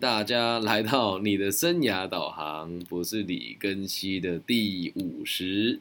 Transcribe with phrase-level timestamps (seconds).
[0.00, 5.78] 大家来到你的生涯导航，我是李根熙的第五十，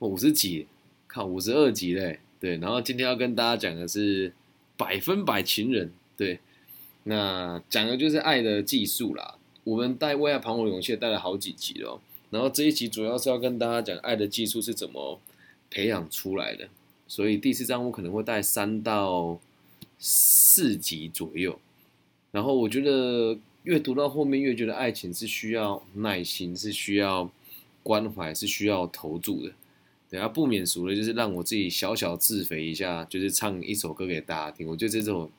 [0.00, 0.66] 五十几，
[1.06, 2.18] 靠五十二集嘞。
[2.40, 4.32] 对，然后今天要跟大家讲的是
[4.76, 5.92] 百分百情人。
[6.16, 6.40] 对，
[7.04, 9.36] 那讲的就是爱的技术啦。
[9.62, 12.00] 我们带为爱彷徨勇气带了好几集了，
[12.30, 15.20] 然后这一集主要是要跟大家讲爱的技术是怎么
[15.70, 16.68] 培养出来的。
[17.06, 19.38] 所以第四章我可能会带三到
[19.96, 21.56] 四集左右。
[22.30, 27.30] 然后我觉得越读到后面越觉得爱情是需要耐心，是需要
[27.82, 29.52] 关怀，是需要投注的。
[30.10, 34.66] 等下不免俗的，就是让我自己小小自肥一下，就是唱一首歌给大家听。
[34.66, 35.30] 我觉得这首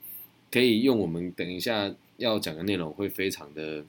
[0.51, 3.83] 可以用我们等一下要讲的内容会非常的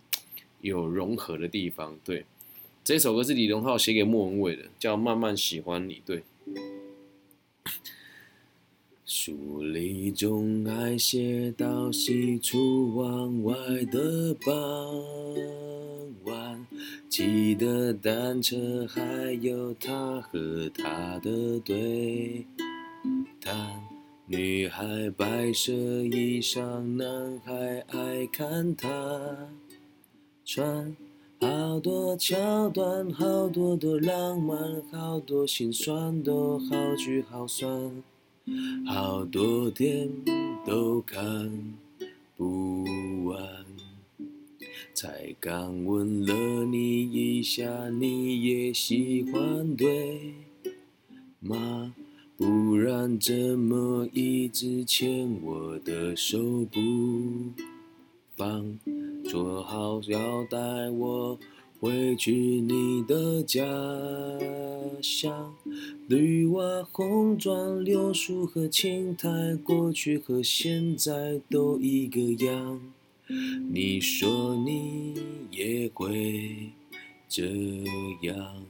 [0.62, 1.98] 有融合的地方。
[2.02, 2.24] 对，
[2.82, 5.94] 这首歌是李荣浩写给莫文蔚的，叫《慢慢喜欢你》。
[6.06, 6.22] 对。
[9.12, 13.52] 书里总爱写到西出望外
[13.90, 14.54] 的傍
[16.22, 16.66] 晚，
[17.08, 19.02] 骑的单车，还
[19.42, 22.46] 有他和她的对
[23.40, 23.82] 谈。
[24.26, 28.88] 女孩白色衣裳，男孩爱看她
[30.44, 30.96] 穿。
[31.40, 37.66] 好多桥段，好多的浪漫，好多心酸，都好聚好散。
[38.86, 40.08] 好多天
[40.66, 41.50] 都看
[42.36, 42.84] 不
[43.24, 43.64] 完，
[44.94, 50.34] 才刚吻了你一下，你也喜欢对
[51.40, 51.94] 吗？
[52.36, 56.80] 不然怎么一直牵我的手不
[58.34, 58.78] 放？
[59.28, 61.38] 说好要带我。
[61.80, 63.64] 回去你的家
[65.00, 65.54] 乡，
[66.06, 72.78] 绿瓦红砖、柳树和青苔，过去和现在都一个样。
[73.72, 75.14] 你说你
[75.50, 76.70] 也会
[77.26, 77.46] 这
[78.20, 78.69] 样。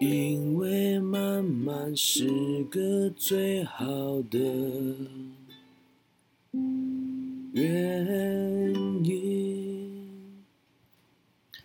[0.00, 3.84] 因为慢慢是个最好
[4.22, 4.38] 的
[7.52, 8.74] 原
[9.04, 10.42] 因。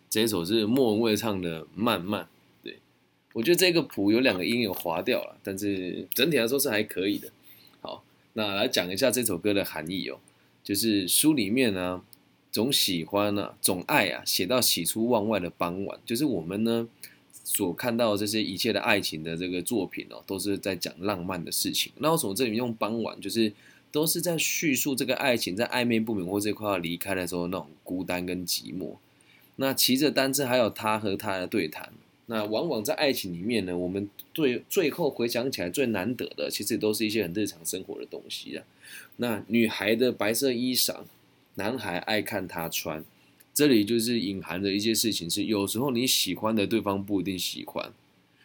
[0.09, 2.23] 这一首是莫文蔚唱的《慢慢》，
[2.61, 2.79] 对
[3.31, 7.29] 我觉得这个谱有两个音有划掉了，但是整体来说是还可以的。
[7.79, 8.03] 好，
[8.33, 10.19] 那来讲一下这首歌的含义哦，
[10.61, 12.03] 就是书里面呢，
[12.51, 16.89] 总喜欢啊，总爱啊，写到喜出望外的傍晚，就是我们呢。
[17.45, 21.93] 所看到这些一切的爱情的这个作品哦，都是在讲浪漫的事情。
[21.99, 23.53] 那为什么这里用傍晚，就是
[23.91, 28.95] 都是在叙述这个爱情在暧昧不明或这块要离开的时候那种孤单跟寂寞。
[29.57, 31.93] 那骑着单车，还有他和他的对谈。
[32.25, 38.65] 那往往在爱情里面呢，我们最最后回想起来最难得的，其实都是一些很日常生活的东西啊。
[39.17, 41.01] 那女孩的白色衣裳，
[41.53, 43.05] 男孩爱看她穿。
[43.55, 47.89] 这里就是隐含的一些事情，是有时候你喜欢的对方不一定喜欢，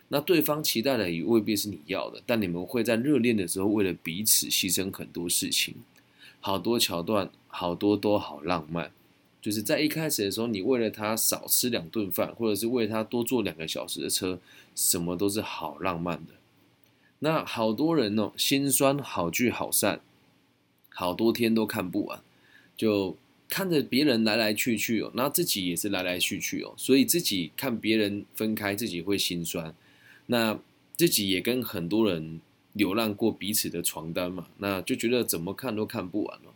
[0.06, 5.74] 那对方期待的也未必是你要的，但你们会在热恋的时候为了彼此牺牲很多事情，
[6.38, 8.92] 好多桥段，好多都好浪漫，
[9.42, 14.38] 就是在一开始的时候，你为了他少吃两顿饭，或者是为他多坐两个小时的车，
[14.76, 16.34] 什么都是好浪漫的。
[17.18, 20.00] 那好多人哦，心酸好聚好散，
[20.90, 22.22] 好多天都看不完，
[22.76, 23.16] 就。
[23.50, 29.74] 看着别人来来去去哦，那自己也是来来去去哦，所以自己看别人分开，自己会心酸。
[30.26, 30.58] 那
[30.96, 32.40] 自己也跟很多人
[32.74, 36.54] 流浪过彼此的床单嘛，那就觉得怎么看都看不完了。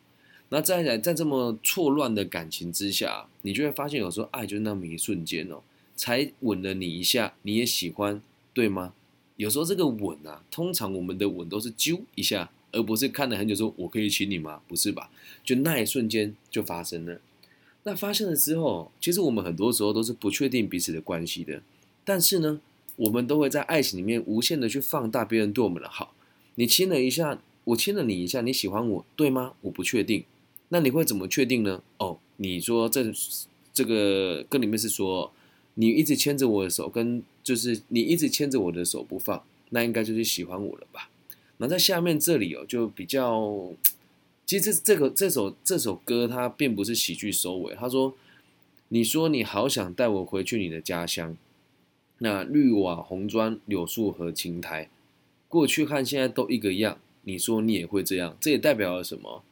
[0.51, 5.61] 那再来，在这么错乱的感情之下，你就会发现，有时候爱就那么一瞬间哦，
[5.97, 8.95] 才吻了你一下，你也喜欢，对吗？
[9.37, 12.53] 有时候这个吻啊，通常我们的吻都是揪一下。
[12.75, 15.11] 而不是看了很久说“我可以亲你吗？”不是吧？
[15.45, 17.21] 就那一瞬间就发生了。
[17.85, 21.63] 那发生了之后，其实我们很多时候都是不确定彼此的关系的。
[22.05, 22.61] 但是呢，
[22.97, 26.15] 我们都会在爱情里面无限的去放大别人对我们的好。
[26.57, 29.55] 你亲了一下，我亲了你一下，你喜欢我对吗？
[29.63, 30.25] 我不确定。
[30.71, 31.83] 那你会怎么确定呢？
[31.99, 33.13] 哦，你说这
[33.73, 35.33] 这个歌里面是说，
[35.75, 41.11] 你一直牵着我的手，跟就是你一直牵着我的手不放，那应该就是喜欢我了吧？
[41.69, 43.73] 在下面这里哦，就比较，
[44.45, 47.75] 其实这个这首这首歌它并不是喜剧收尾。
[47.75, 48.15] 他说
[48.89, 51.37] ：“你说你好想带我回去你的家乡，
[52.19, 54.89] 那绿瓦红砖、柳树和青苔，
[55.49, 56.99] 过去和现在都一个样。
[57.23, 59.43] 你说你也会这样，这也代表了什么？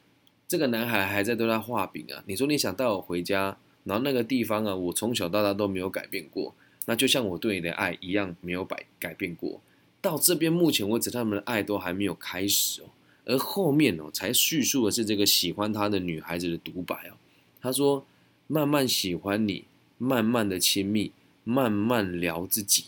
[0.47, 2.23] 这个男孩还在对他画饼啊！
[2.27, 6.53] 你说你想带我回家，然后那个地方啊，我从小到大都没有改变过，
[6.85, 9.59] 那就像我对你的爱一样没有改改变过。
[10.03, 12.87] 到这边目前为止，他们的爱都还没有开始哦，
[13.23, 17.15] 而后面哦才叙述的是这个喜欢他的女孩子的独白哦。
[17.61, 18.05] 他说
[18.47, 19.63] ：“慢慢喜欢你，
[19.97, 21.13] 慢慢的亲密，
[21.45, 22.87] 慢慢聊自己，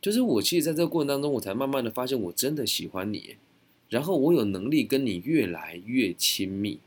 [0.00, 3.34] 就是我其实在这个过程当中，我才慢慢的发现我真的喜欢你，
[3.88, 6.78] 然后我有能力跟你越来越亲密。”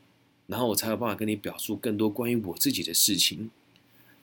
[0.47, 3.49] 然后我才有办法跟你表述更多关于我自己的事情。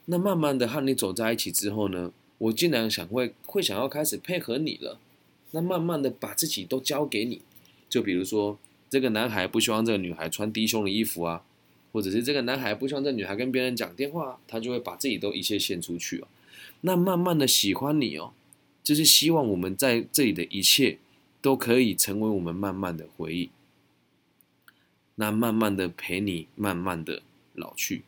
[0.05, 4.97] 那慢慢的和你走在一起之后呢，我竟然想会会想要开始配合你了。
[5.55, 7.41] 那慢慢的把自己都交给你，
[7.87, 8.57] 就比如说
[8.89, 11.43] 这个男孩不希望这个女孩穿低胸的衣服啊，
[11.91, 16.27] 或者是这个男孩不希望这女孩跟别人讲电话，他就会把自己都一切献出去哦。
[16.81, 18.33] 那慢慢的喜欢你哦，
[18.83, 20.97] 就是希望我们在这里的一切
[21.41, 23.49] 都可以成为我们慢慢的回忆。
[25.15, 27.21] 那慢慢的陪你，慢慢的
[27.53, 28.01] 老去，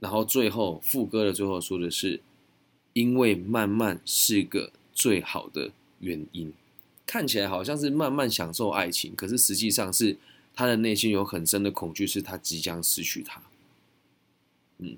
[0.00, 2.20] 然后最后副歌的最后说的是，
[2.92, 5.72] 因为慢慢是个最好的
[6.04, 6.52] 原因，
[7.06, 10.16] 看起来好像是慢慢享受爱情，可是实际上是
[10.54, 13.42] 他的内心有很深的恐惧，是他即将失去他。
[14.78, 14.96] 嗯，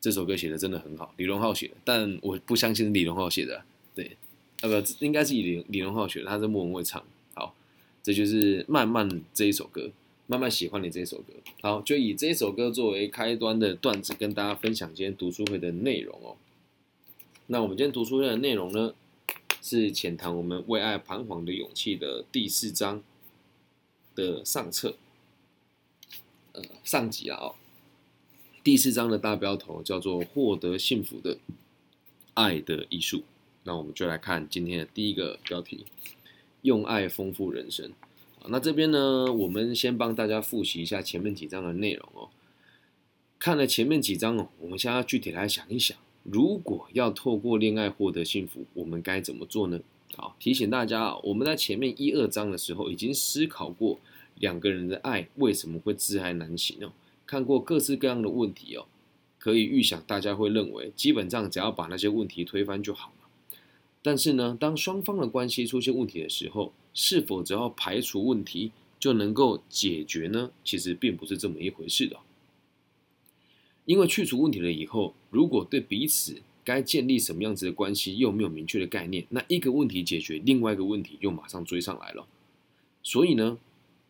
[0.00, 4.16] 这首歌写的真的很好，李荣浩写的，但我不相信李荣浩写的，对，
[4.62, 7.04] 呃不，应该是李李荣浩写的，他是莫文蔚唱。
[7.34, 7.54] 好，
[8.02, 9.90] 这就是慢慢这一首歌。
[10.26, 16.36] 慢慢喜欢你这一首歌，好，就以这一首歌作为开端的段子，跟大家分享今天读书会的内容哦。
[17.48, 18.94] 那我们今天读书会的内容呢，
[19.62, 23.02] 是浅谈我们为爱彷徨的勇气的第四章
[24.14, 24.96] 的上册，
[26.52, 27.54] 呃，上集了哦。
[28.62, 31.38] 第四章的大标头叫做“获得幸福的
[32.34, 33.24] 爱的艺术”。
[33.64, 35.86] 那我们就来看今天的第一个标题：
[36.62, 37.92] 用爱丰富人生。
[38.48, 42.30] 那这边呢，我们先帮大家复习一下前面几章的内容哦。
[43.38, 49.80] 看了前面几章哦，我们现在具体来想一想，如果要透过恋爱获得幸福，我们该怎么做呢？
[50.16, 53.98] 好，提醒大家啊，我们在前面一二章的时候已经思考过
[54.38, 56.92] 两个人的爱为什么会自爱难行哦，
[57.26, 58.86] 看过各式各样的问题哦，
[59.38, 63.58] 可以预想大家会认为，基本上只要把那些问题推翻就好了。
[64.02, 70.50] 但是呢，当双方的关系出现问题的时候，是否只要排除问题就能够解决呢？
[70.64, 72.16] 其实并不是这么一回事的。
[73.90, 82.24] 因为去除问题了以后，如果对彼此该建立什么样子的关系又没有明确的概念，那一个问题解决，另外一个问题又马上追上来了。
[83.02, 83.58] 所以呢，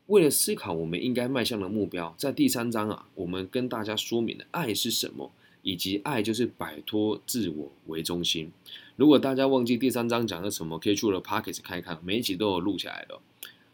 [0.08, 5.32] 为了思考我们应该迈向的目标，在第三章啊，我们跟大家说明了爱是什么，
[5.62, 8.52] 以及爱就是摆脱自我为中心。
[8.96, 13.18] 如果大家忘记第三章讲的什么，可以去了 Pockets 看一看，每一集都有录下来的。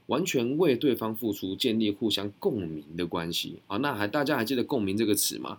[0.06, 3.78] 完全为对方付出，建立互相共鸣的关系啊。
[3.78, 5.58] 那还大家还记得“共鸣”这个词吗？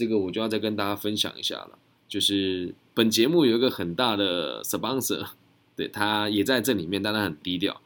[0.00, 1.78] 这个我就要再跟大家分享一下了。
[2.08, 5.26] 就是本节目有一个很大的 sponsor，
[5.76, 7.80] 对他也在这里面，但他很低调，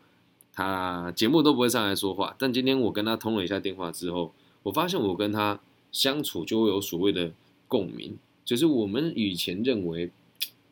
[0.53, 2.37] 他节目都不会上来说话。
[2.39, 4.33] 但今天我跟他通了一下电话之后，
[4.63, 7.33] 我发现我跟他相处就会有所谓的
[7.69, 10.13] 共鸣，就是我们以前认为。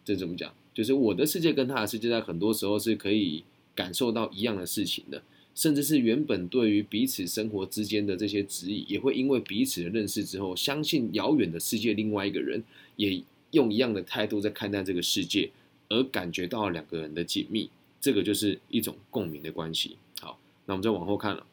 [0.05, 0.53] 这怎么讲？
[0.75, 5.23] 就是我的世界跟他的世界，在很多时候是可以感受到一样的事情的，
[5.55, 12.63] 甚至是原本对于彼此生活之间的这些质疑，也会因为彼此的认识之后，相信遥远的世界另外一个人
[12.97, 15.51] 也用一样的态度在看待这个世界，
[15.89, 17.69] 而感觉到两个人的紧密，
[18.01, 19.97] 这个就是一种共鸣的关系。
[20.21, 21.47] 好，那我们再往后看了，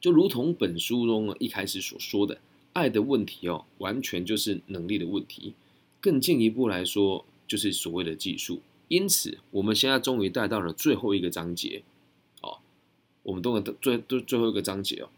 [0.00, 2.38] 就如同本书中一开始所说的，
[2.74, 5.54] 爱的问题哦，完全就是能力的问题。
[5.98, 8.60] 更进一步来说，就是所谓的技术。
[8.88, 11.82] 因此，我们现在终于带到了最后一个章节，
[13.26, 15.08] 我们都能最最最后一个章节哦。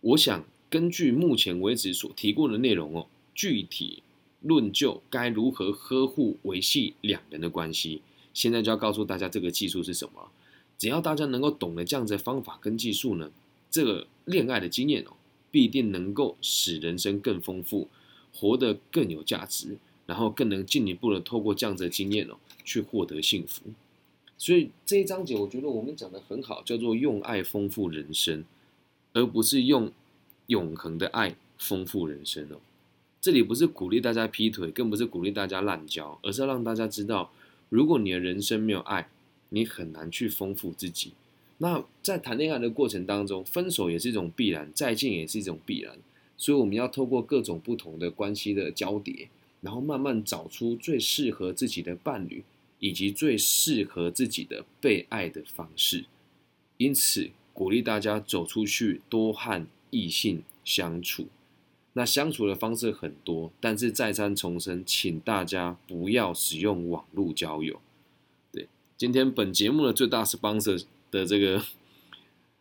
[0.00, 4.04] 我想根据目前为止所提过的内容哦，具体
[4.40, 8.02] 论就该如何呵护维系两人的关系。
[8.32, 10.30] 现在就要告诉大家这个技术是什么。
[10.78, 13.32] 只要大家能够懂得这样子的方法跟技术呢，
[13.68, 15.16] 这个恋爱的经验哦，
[15.50, 17.88] 必定能够使人生更丰富。
[18.32, 19.76] 活得更有价值，
[20.06, 23.62] 然后更能进一步的透过这样子的经验哦，去获得幸福。
[24.38, 28.44] 所以这一章节，我觉得我们讲的很好，叫做用爱丰富人生，
[29.12, 29.90] 而不是用
[30.46, 32.60] 永恒的爱丰富人生哦。
[33.20, 37.32] 这里不是鼓励大家劈腿，更不是鼓励大家滥交，而是要让大家知道，
[37.68, 39.08] 如果你的人生没有爱，
[39.48, 41.12] 你很难去丰富自己。
[41.58, 45.98] 那在谈恋爱的过程当中，分手也是一种必然，再见也是一种必然。
[46.36, 49.28] 所以我们要透过各种不同的关系的交叠，
[49.60, 52.44] 然后慢慢找出最适合自己的伴侣，
[52.78, 56.04] 以及最适合自己的被爱的方式。
[56.76, 61.26] 因此，鼓励大家走出去，多和异性相处。
[61.94, 67.80] 那相处的方式很多，但是再三重申，请大家不要使用网络交友。
[68.52, 71.64] 对，今天本节目的最大 sponsor 的这个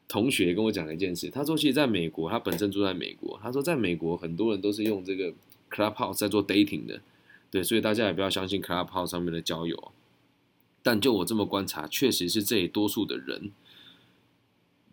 [0.08, 5.32] 同学跟我讲了一件事，他说，其实在美国，他本身住在美国，他说，在美国很多人都是用这个
[5.70, 7.00] Clubhouse 在做 dating 的，
[7.52, 9.92] 对，所以大家也不要相信 Clubhouse 上面的交友。
[10.88, 13.52] 但就我这么观察，确实是这里多数的人，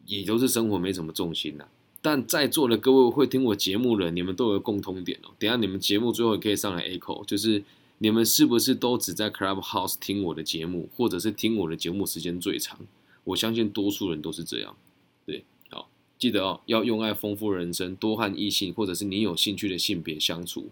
[0.06, 1.68] 也都是生活没什么重心呐。
[2.02, 5.30] 但在座的各位会听我节目的，你们都有共通点哦。
[5.38, 7.62] 等下你们节目最后也可以上来 echo，就是
[7.98, 12.80] 你们是不是都只在 Clubhouse 听我的节目，或者是听我的节目时间最长？
[13.22, 14.76] 我相信多数人都是这样。
[15.24, 20.70] 对，好，记得哦，要用爱丰富人生，多和异性或者是你有兴趣的性别相处，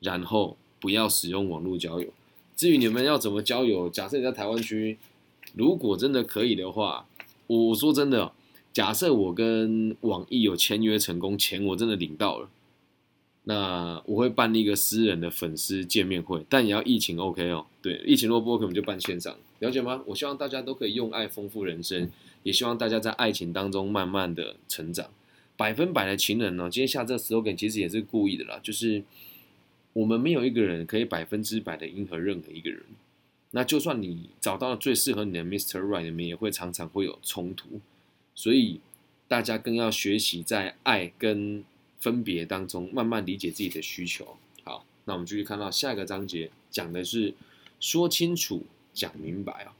[0.00, 2.08] 然后不要使用网络交友。
[2.62, 4.96] 至于你们要怎么交友，假设你在台湾区，
[5.56, 7.08] 如果真的可以的话，
[7.48, 8.30] 我说真的。
[8.72, 12.48] 假设我跟网易有签约成功，钱我真的领到了，
[13.42, 17.66] 那我会办一个私人的粉丝见面会，但也要疫情 OK 哦。
[17.82, 20.00] 对，疫情若不可能就办线上，了解吗？
[20.06, 22.08] 我希望大家都可以用爱丰富人生，
[22.44, 25.10] 也希望大家在爱情当中慢慢的成长。
[25.56, 26.70] 百分百的情人呢？
[26.70, 29.02] 今天下这 slogan 其实也是故意的啦，就是
[29.92, 32.82] 我们没有一个人可以百分之百的迎合任何一个人。
[33.50, 35.80] 那就算你找到了最适合你的 Mr.
[35.80, 37.80] Right，你们也会常常会有冲突。
[38.34, 38.80] 所以，
[39.28, 41.62] 大家更要学习在爱跟
[41.98, 44.36] 分别当中，慢慢理解自己的需求。
[44.64, 47.34] 好，那我们继续看到下一个章节，讲的是
[47.78, 49.74] 说清楚、讲明白啊。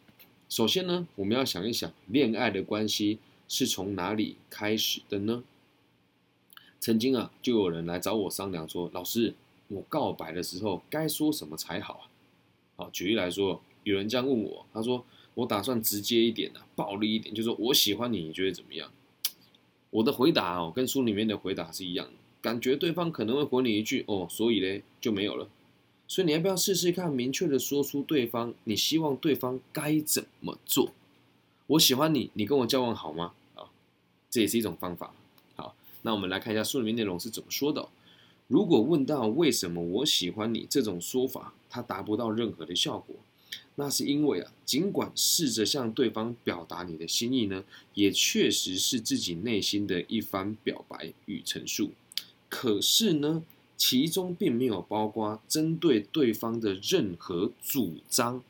[0.50, 5.42] 首先呢，我们要想一想，恋爱的关系是从哪里开始的呢？
[6.78, 9.32] 曾经啊，就有人来找我商量说：“老师，
[9.72, 12.04] 我告白的时候该说什么才好啊？”
[12.76, 15.04] 好，举例来说，有人这样问我，他说。
[15.34, 18.92] 我打算直接一点的，暴力一点，就说我喜欢你，你觉得怎么样？
[19.88, 22.12] 我的回答哦，跟书里面的回答是一样的，
[22.42, 25.48] 感觉对方可能会回你一句哦，所以嘞就没有了。
[26.06, 30.92] 所以你要不要试试看，明确的说出对方你希望对方该怎么做？
[31.66, 33.32] 我喜欢你，你跟我交往好吗？
[33.54, 33.70] 啊，
[34.28, 35.14] 这也是一种方法。
[35.56, 37.88] 好，那我们来看一下书里面内容是怎么说的。
[38.52, 43.16] 如果问到为什么我喜欢你这种说法，它达不到任何的效果。
[43.76, 51.92] 那是因为啊，尽管试着向对方表达你的心意呢，也确实是自己内心的一番表白与陈述。
[52.50, 53.42] 可是呢，
[53.78, 58.42] 其中并没有包括针对对方的任何主张。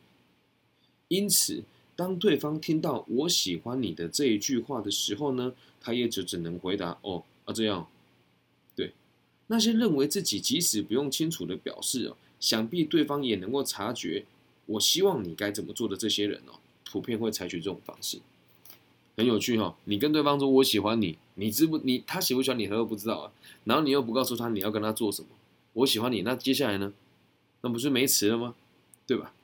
[1.07, 1.63] 因此，
[1.95, 7.87] 当对方听到“我喜欢你”的这一句话的时候呢，他也就只能回答：“哦啊，这样。”
[9.53, 14.25] 那些认为自己即使不用清楚的表示哦，想必对方也能够察觉。
[14.65, 16.59] 我希望你该怎么做的这些人哦，
[16.91, 18.19] 普遍会采取这种方式，
[19.15, 19.77] 很有趣哈。
[19.85, 23.33] 你跟对方说我喜欢你，你知不你他喜不喜欢你他都不知道啊。
[23.65, 25.29] 然后你又不告诉他你要跟他做什么，
[25.75, 26.95] 我喜欢你，那接下来呢？
[27.61, 28.55] 那不是没词了吗？
[29.07, 29.35] 对吧？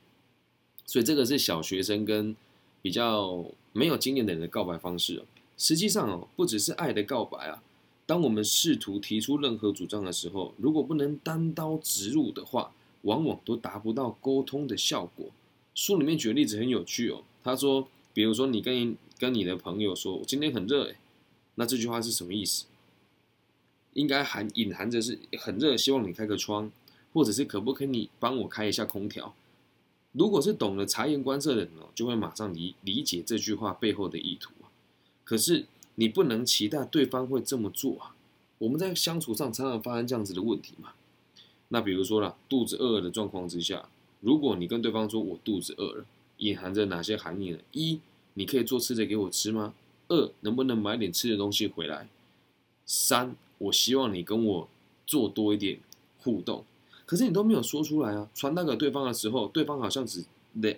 [0.87, 2.35] 所以这个是小学生跟
[2.81, 5.25] 比较没有经验的人的告白方式哦。
[5.55, 7.61] 实际上哦，不只是爱的告白啊。
[8.09, 12.71] 当我们试图提出任何主张的时候，如果不能单刀直入的话。
[13.03, 15.27] 往往都达不到沟通的效果。
[15.73, 17.23] 书里面举的例子很有趣哦。
[17.41, 20.97] 他说，比如说你跟跟你的朋友说，我今天很热诶，
[21.55, 22.65] 那这句话是什么意思？
[23.93, 26.69] 应该含隐含着是很热，希望你开个窗，
[27.13, 29.33] 或者是可不可以你帮我开一下空调？
[30.11, 34.51] 如果是懂得察言观色的人哦，就会马上理理解这句话背后的意图。
[35.23, 35.65] 可是
[35.99, 38.15] 你不能期待对方会这么做啊。
[38.57, 40.93] 我们在相处上常常发生这样子的问题嘛。
[41.67, 43.89] 那比如说了，肚子饿的状况之下，
[44.21, 46.05] 如果你跟对方说“我肚子饿了”，
[46.39, 47.59] 隐含着哪些含义呢？
[47.73, 47.99] 一，
[48.35, 49.73] 你可以做吃的给我吃吗？
[50.07, 52.07] 二，能不能买点吃的东西回来？
[52.85, 54.69] 三，我希望你跟我
[55.05, 55.81] 做多一点
[56.19, 56.63] 互动。
[57.05, 58.29] 可是你都没有说出来啊！
[58.33, 60.23] 传达给对方的时候，对方好像只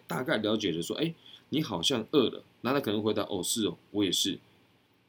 [0.07, 1.13] 大概了解着说：“哎，
[1.49, 4.39] 你好像饿了。”那他可能回答：“哦，是哦，我也是。”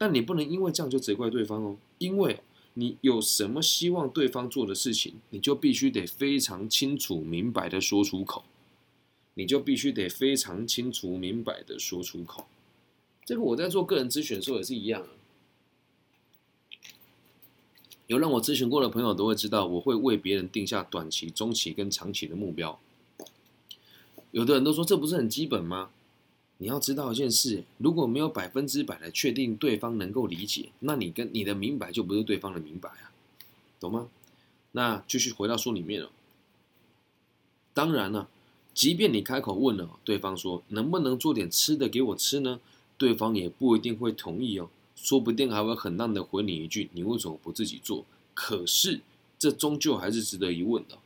[0.03, 2.41] 但你不能因为这样就责怪对方哦，因为。
[2.75, 8.43] 你有什么希望对方做的事情，你就必须得非常清楚明白的说出口，
[9.35, 12.47] 你就必须得非常清楚明白的说出口。
[13.23, 15.09] 这个我在做个人咨询的时候也是一样啊，
[18.07, 22.79] 有让我咨询过的朋友都会知道，我会为别人定下短期、中期跟长期的目标。
[24.31, 25.91] 有的人都说这不是很基本吗？
[26.63, 33.11] 你要知道一件事，如果没有百分之百的确定对方能够理解，那你跟你的明白就不是对方的明白啊，
[33.81, 34.07] 懂吗？
[34.71, 36.09] 那继续回到书里面了。
[37.73, 38.29] 当然了，
[38.73, 42.61] 即便你开口问了，对方说能不能做点吃的给我吃呢？
[42.97, 49.01] 对方也不一定会同意哦，说不定还会很烂的回你一句：“你为什么不自己做？”可是
[49.37, 50.97] 这终究还是值得一问的。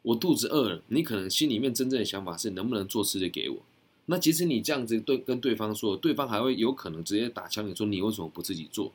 [0.00, 3.58] 我肚子饿了，你可能心里面真正的想法是能不能做吃的给我？
[4.06, 8.92] 那其实你这样子对跟对方说，对方还会有可能直接打枪你说你为什么不自己做？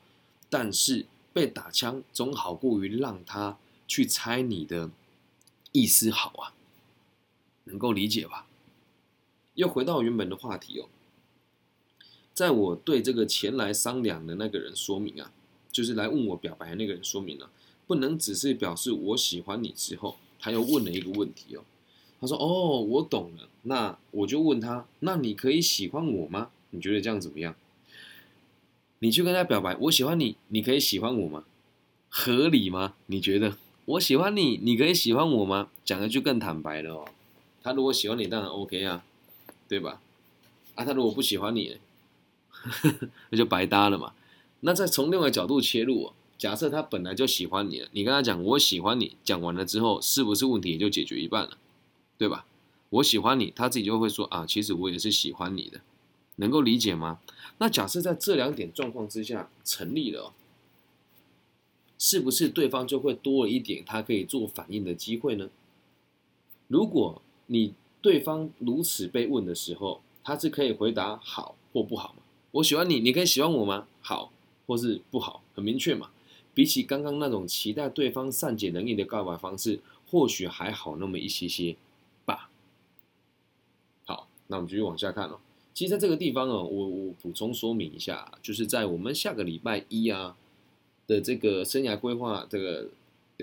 [0.49, 4.89] 但是被打枪总好过于让他去猜你的
[5.71, 6.53] 意思好啊，
[7.65, 8.47] 能够理解吧？
[9.55, 10.87] 又回到原本的话题哦。
[12.33, 15.31] 在我对这个前来商量的那个人说明啊，
[15.71, 17.49] 就是来问我表白的那个人说明了，
[17.85, 21.63] 不能只是表示我喜欢你之后，他又问了一个问题哦。
[22.21, 26.51] 他说：“哦，我懂了。”那我就问他：“那你可以喜欢我吗？
[26.69, 27.53] 你觉得这样怎么样？”
[28.99, 31.43] 你去跟他表白：“我喜欢你，你可以喜欢我吗？”
[32.07, 32.93] 合理吗？
[33.07, 33.57] 你觉得？
[33.85, 35.69] 我喜欢你，你可以喜欢我吗？
[35.83, 37.05] 讲的就更坦白了哦。
[37.63, 39.03] 他如果喜欢你，当然 OK 啊，
[39.67, 39.99] 对吧？
[40.75, 41.77] 啊，他如果不喜欢你。
[43.31, 44.13] 那就白搭了嘛。
[44.59, 51.57] 那再从另外角度切入，假设他本来就喜欢你了，你跟他讲我喜欢你，讲完了之后，是不是问题也就解决一半了，
[52.21, 52.45] 对吧？
[52.91, 55.81] 我喜欢你，他自己就会说啊，其实我也是喜欢你的，
[56.35, 57.19] 能够理解吗？
[57.57, 60.31] 那假设在这两点状况之下成立了，
[61.97, 65.49] 是不是对方就会多了一点他可以做反应的机会呢？
[66.67, 67.73] 如果你
[68.03, 72.21] 对方如此被问的时候，他是可以回答好或不好吗？
[72.51, 73.87] 我喜欢你，你可以喜欢我吗？
[74.03, 74.31] 好，
[74.67, 76.11] 或是不好，很明确嘛。
[76.53, 81.75] 比起刚刚那种期待对方善解人意的告白方式，或许还好那么一些些。
[84.51, 85.39] 那我们继续往下看哦。
[85.73, 90.35] 其实在这个地方哦，我我补充说明一下，就是在我们下个礼拜一啊
[91.07, 92.89] 的这个生涯规划这个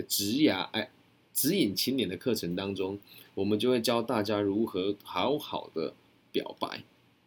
[0.06, 0.90] 职涯哎
[1.32, 2.98] 指引青年的课程当中，
[3.34, 5.94] 我们就会教大家如何好好的
[6.30, 6.84] 表白。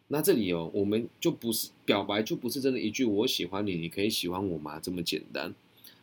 [0.08, 5.52] 那这里哦，我们就不是表白，就不是真的一句“我喜欢你，你可以喜欢我吗”这么简单。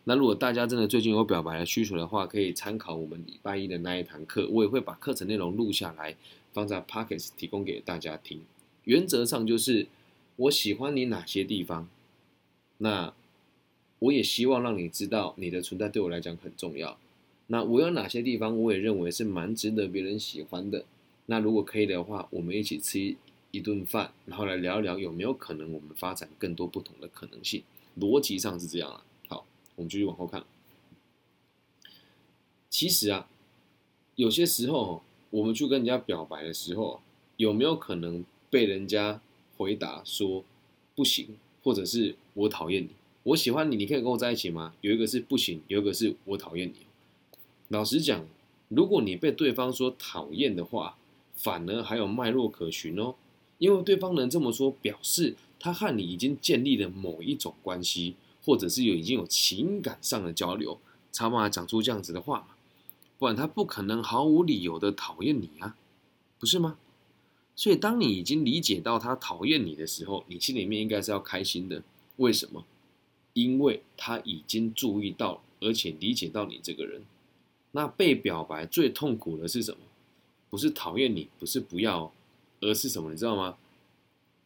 [0.05, 6.15] 那如果大家真的最近有表白的需求的话，可以参考我们礼拜一的那一堂课，我也会把课程内容录下来，
[6.53, 8.41] 放在 Pockets 提供给大家听。
[8.83, 9.87] 原则上就是
[10.35, 11.87] 我喜欢你哪些地方，
[12.77, 13.13] 那
[13.99, 16.97] 我也希望让你知道你的存在对我来讲很重要。
[17.47, 20.85] 那我有哪些地方，我也认为是蛮值得别人喜欢的。
[21.25, 23.15] 那如果可以的话，我们一起吃。
[23.51, 27.63] 一顿饭，然后来聊一聊有没有可能我们发展更多不同的可能性。
[27.99, 29.03] 逻辑上是这样啊。
[29.27, 29.43] 好，
[29.75, 30.45] 我们继续往后看。
[32.69, 33.27] 其实啊，
[34.13, 37.01] 有些时候我们去跟人家表白的时候，
[37.37, 39.21] 有没有可能被人家
[39.57, 40.43] 回答说
[40.95, 42.89] 不行，或者是我讨厌你？
[43.23, 44.73] 我喜欢你，你可以跟我在一起吗？
[44.81, 46.73] 有一个是不行，有一个是我讨厌你。
[47.67, 48.25] 老实讲，
[48.69, 50.97] 如果你被对方说讨厌的话，
[51.35, 53.15] 反而还有脉络可循哦。
[53.59, 60.79] 因为对方能这么说，表示他和你已经建立了某一种关系，或者是有已经有情感上的交流，
[61.11, 62.47] 才办法讲出这样子的话。
[63.19, 65.75] 不然他不可能毫无理由的讨厌你啊，
[66.39, 66.77] 不是吗？
[67.55, 71.83] 所以当你已经理解到他讨厌你的时候，你心里面应该是要开心的。
[72.15, 72.65] 为什么？
[73.33, 77.03] 因为他已经注意到，而且理解到你这个人。
[77.73, 79.79] 那被表白最痛苦的是什么？
[80.49, 82.11] 不是讨厌你，不是不要。
[82.61, 83.57] 而是什么，你知道吗？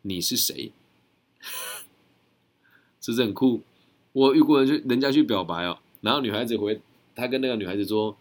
[0.01, 0.71] 你是谁？
[3.01, 3.61] 是不是很酷？
[4.11, 6.79] 我遇过人去人家去表白哦，然后女孩子回
[7.15, 8.15] 他跟那个女孩子说：“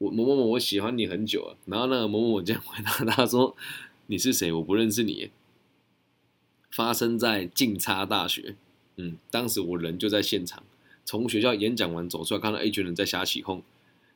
[0.00, 3.54] 我某某某，我喜欢你很久了。”然后那个某某某这样回答他说
[4.08, 4.50] ：“你是谁？
[4.52, 5.30] 我不认识你。”
[6.72, 8.56] 发生在静差大学，
[8.96, 10.62] 嗯，当时我人就在现场，
[11.04, 13.62] 从学校演讲完走出来，看到一群人在瞎起哄，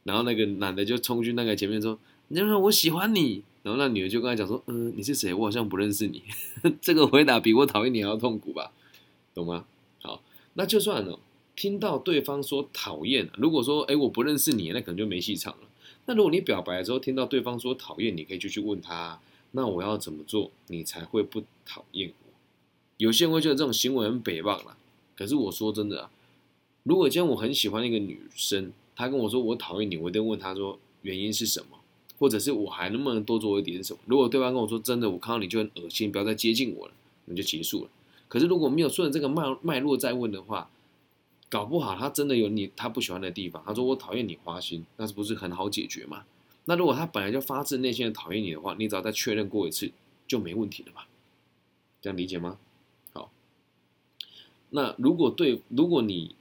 [0.05, 5.35] 然后那个男的就冲去那个前面说：“你说我喜欢你。”然后那女的就跟他讲说：“嗯，你是谁？
[5.35, 6.23] 我好像不认识你。
[6.81, 8.73] ”这个回答比我讨厌你还要痛苦吧？
[9.35, 9.66] 懂吗？
[10.01, 10.23] 好，
[10.55, 11.18] 那就算了。
[11.57, 15.63] 听到对方说讨厌，如果说哎我不认识你，那可能就没戏唱了。
[16.07, 19.19] 那如果你表白的时候听到对方说讨厌，你可以就去问他：
[19.53, 22.33] 那我要怎么做，你才会不讨厌我？
[22.99, 24.77] 有些人会觉得这种行为很北棒了。
[25.17, 26.11] 可是我说真的啊，
[26.83, 31.79] 如果今天我很喜欢一个女生，她跟我说我讨厌你，我一定问她说原因是什么？
[32.19, 33.99] 或者是我还能不能多做一点什么？
[34.07, 36.93] 如果对方跟我说真的，我看到你就很恶心，不要再接近我了，
[37.25, 37.90] 那就结束了。
[38.29, 40.71] 可是如果没有顺着这个脉脉络再问的话，
[41.48, 43.62] 搞不好他真的有你他不喜欢的地方。
[43.64, 46.24] 他说我讨厌你花心，那是不是很好解决嘛？
[46.64, 49.90] 那如果他本来就发自内心的讨厌你的话，你只要再确认过一次
[50.26, 51.02] 就没问题了嘛？
[52.00, 52.59] 这样理解吗？
[53.12, 53.30] 好。
[54.70, 56.35] 那如果对，如果你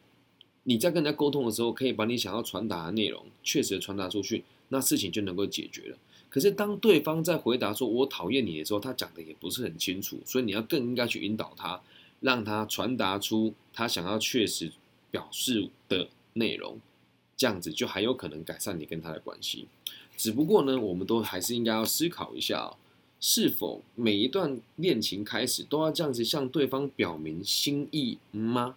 [0.64, 4.44] 你在跟人家沟通的时候，可以把你想要传达的内容确实传达出去。
[4.70, 5.98] 那事情就能够解决了。
[6.30, 11.80] 可是当对方在回答说“我讨厌你”的时候，他讲的也不是很清楚，所以你要更应该去引导他，
[12.22, 14.72] 让他传达出他想要确实
[15.14, 16.80] 表示的内容，
[17.38, 19.68] 这样子就还有可能改善你跟他的关系。
[20.18, 22.76] 只不过呢，我们都还是应该要思考一下，
[23.20, 28.76] 是否每一段恋情开始都要这样子向对方表明心意吗？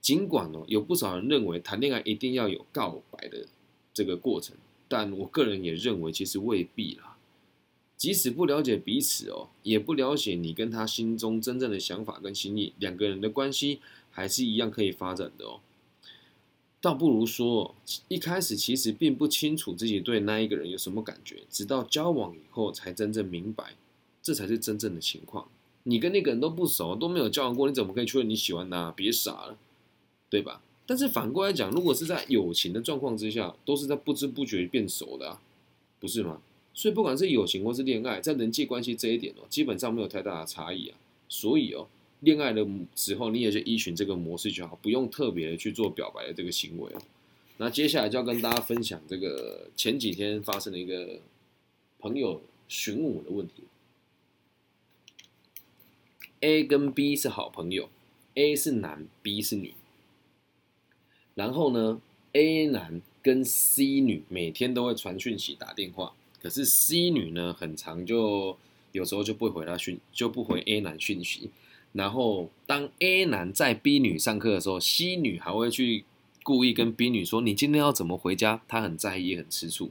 [0.00, 3.46] 尽管哦，有不少人认为谈恋爱一定要有告白的
[3.92, 4.56] 这个过程，
[4.88, 7.18] 但我个人也认为其实未必啦。
[7.96, 13.80] 即使不了解彼此哦，也不了解你跟他心中真正的想法跟心意，两个人的关系
[14.12, 15.58] 还是一样可以发展的哦。
[16.80, 17.74] 倒不如说，
[18.06, 23.74] 一开始其实并不清楚自己对那一个人有什么感觉，直到交往以后才真正明白，
[24.22, 25.48] 这才是真正的情况。
[25.82, 28.92] 你跟那个人都不熟，都没有交往过，你怎么可以确认你喜欢他？
[28.92, 29.58] 别傻了。
[30.30, 30.62] 对吧？
[30.86, 35.38] 但是反过来讲，如果是在友情的状况之下，都是在不知不觉变熟的，
[36.00, 36.40] 不是吗？
[36.72, 40.96] 所以不管是友情或是恋爱，在人际关系这一点哦，基本上没有太大的差异啊。
[41.28, 41.86] 所以哦，
[42.22, 46.90] 恋爱的时候你也就依循这个模式就好，不用特别的去做表白的这个行为。
[47.58, 51.20] 那接下来就要跟大家分享这个前几天发生的一个
[51.98, 53.64] 朋友询问我的问题
[56.40, 57.88] ：A 跟 B 是好朋友
[58.34, 59.74] ，A 是男，B 是女。
[61.34, 62.00] 然后呢
[62.32, 68.56] ，A 男跟 C 女每天都会传讯息、打电话，可是 C 女呢，很长就
[68.92, 71.50] 有时候就不回他讯，就不回 A 男讯息。
[71.92, 76.04] 然后当 A 男在 B 女上课的时候，C 女还会去
[76.42, 79.90] 故意跟 B 女说：“你今天要怎么回家？”她很在意，很吃醋。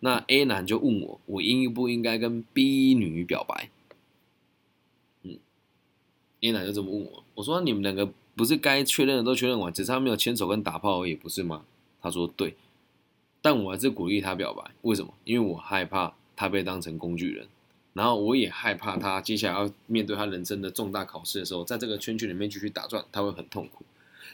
[0.00, 3.70] 那 A 男就问我：“我应不应该跟 B 女表白？”
[5.24, 5.38] 嗯
[6.40, 11.66] ，A 男就这么问我，我说：“你们两个。”不是该确认的都确认完，只是他没有牵手跟打炮而已，不是吗？
[12.00, 12.56] 他说对，
[13.42, 14.70] 但我还是鼓励他表白。
[14.80, 15.12] 为什么？
[15.24, 17.46] 因为我害怕他被当成工具人，
[17.92, 23.84] 然后我也害怕他接下来要面对他人生的重大考试的时候，在这个圈圈里面继续打转，他会很痛苦。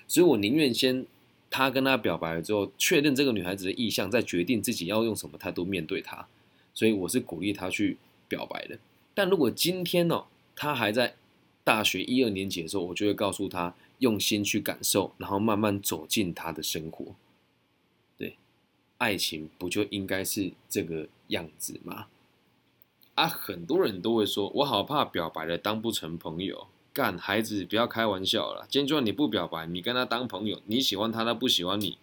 [0.06, 1.06] 所以我宁愿先
[1.50, 6.26] 他跟他表白了之后，确认这个女孩子的意向，再决定自己要用什么态度面对她。
[6.74, 7.96] 所以我是鼓励他去
[8.28, 8.78] 表白的。
[9.14, 11.16] 但如果今天呢，他还在
[11.64, 13.74] 大学一二年级的时候，我就会告诉他。
[13.98, 17.16] 用心去感受，然后慢慢走进他的生活。
[18.16, 18.36] 对，
[18.98, 22.06] 爱情不就应该是这个样子吗？
[23.18, 26.68] 啊，很多人都会说，我好怕表白了当不成朋友。
[26.92, 28.64] 干孩子，不要开玩笑了。
[28.70, 31.98] 今天就算你不表白，你跟他当朋友，你喜欢他，他不喜欢你，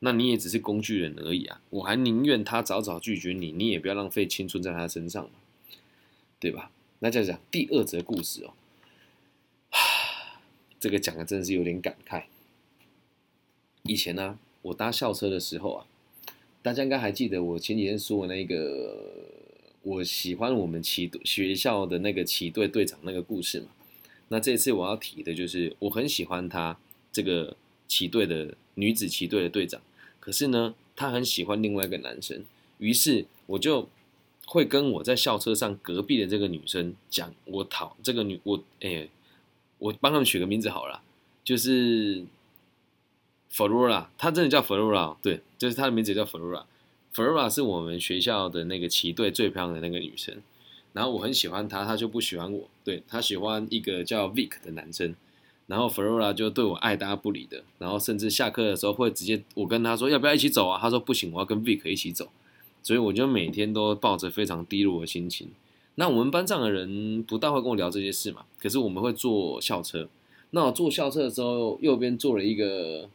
[0.00, 1.62] 那你也只是工具人而已啊。
[1.70, 5.30] 我还宁愿他早早拒绝你，你也不要浪费青春在他身上嘛，
[6.38, 6.70] 对吧？
[6.98, 8.52] 那再讲第二则故事哦。
[10.78, 12.24] 这个讲的真的是有点感慨。
[13.84, 15.86] 以前呢，我搭校车的时候啊，
[16.60, 19.39] 大家应该还记得我前几天说的那个
[19.82, 23.68] 我喜欢我们骑学校的那个骑队队长那个故事嘛。
[24.28, 26.78] 那这次我要提的就是我很喜欢他
[27.12, 27.56] 这个
[27.88, 29.80] 骑队的女子骑队的队长，
[30.18, 32.44] 可是呢，他很喜欢另外一个男生，
[32.78, 33.88] 于是我就
[34.46, 39.08] 会跟我在校车上隔壁的这个女生讲，我讨这个女我哎。
[39.80, 41.00] 我帮他们取个名字好了，
[41.42, 42.22] 就是
[43.50, 46.64] Flora，她真的叫 Flora，对，就是她的名字叫 Flora。
[47.14, 50.36] Flora 是我们学校的那个旗队最漂亮的那个女生，
[50.92, 55.14] 然后我很喜欢她，她就不喜欢我，对她喜欢一个叫 Vic 的男生，
[55.66, 62.28] 然后 Flora 就对我爱答不理的，然后甚至下课的时候会直接我跟她说要不要一起走啊，她说不行，我要跟 Vic 一起走，
[62.82, 65.48] 所以我就每天都抱着非常低落的心情。
[65.96, 70.08] 那我们班上的人不大会跟我聊这些事嘛，可是我们会坐校车。
[70.52, 73.10] 那我坐校车的时候，右边坐了一个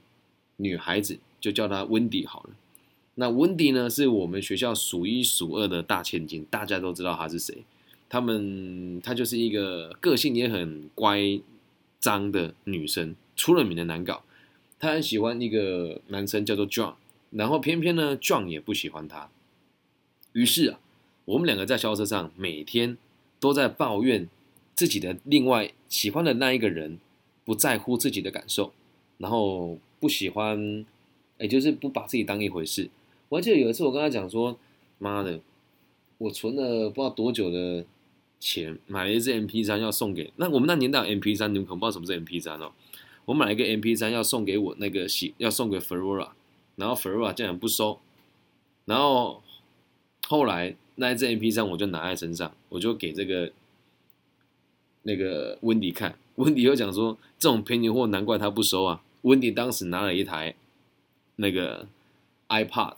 [0.58, 2.49] 女孩子，就叫她温迪好了。
[3.15, 7.63] 那温迪呢，是我们学校数一数二的大千金，大家都知道她是谁。
[8.08, 11.39] 他们她就是一个个性也很乖
[11.99, 14.23] 张的女生，出了名的难搞。
[14.80, 16.95] 她很喜欢一个男生叫做 John，
[17.32, 19.30] 然后偏偏呢 John 也不喜欢她。
[20.34, 20.80] 于是啊。
[21.25, 22.99] 我们两个在校车上，每天
[23.39, 24.30] 都在抱怨
[24.75, 26.99] 自己的另外喜欢的那一个人
[27.43, 28.71] 不在乎自己的感受，
[29.17, 30.86] 然后不喜欢，
[31.39, 32.91] 也就是不把自己当一回事。
[33.29, 34.57] 我还记得有一次，我跟他讲说
[34.99, 35.39] ：“妈的，
[36.17, 37.85] 我存了不知道多久的
[38.39, 40.31] 钱，买了一支 M P 三要送给……
[40.35, 42.71] 那我们那年代 M P 三，你们可能不知道什么是 M P 三哦。
[43.25, 46.29] 我买了一个 M P 三要送给我那个喜，要送给 Flora，
[46.75, 47.99] 然后 Flora 竟然不收，
[48.85, 49.41] 然后
[50.27, 53.51] 后来。”那一支 M P 三我就拿在身上，我就给这个
[55.03, 59.03] 那个温迪看，温迪又讲说这种便宜货难怪他不收啊。
[59.23, 60.55] 温迪当时拿了一台
[61.35, 61.85] 那个
[62.47, 62.95] iPad，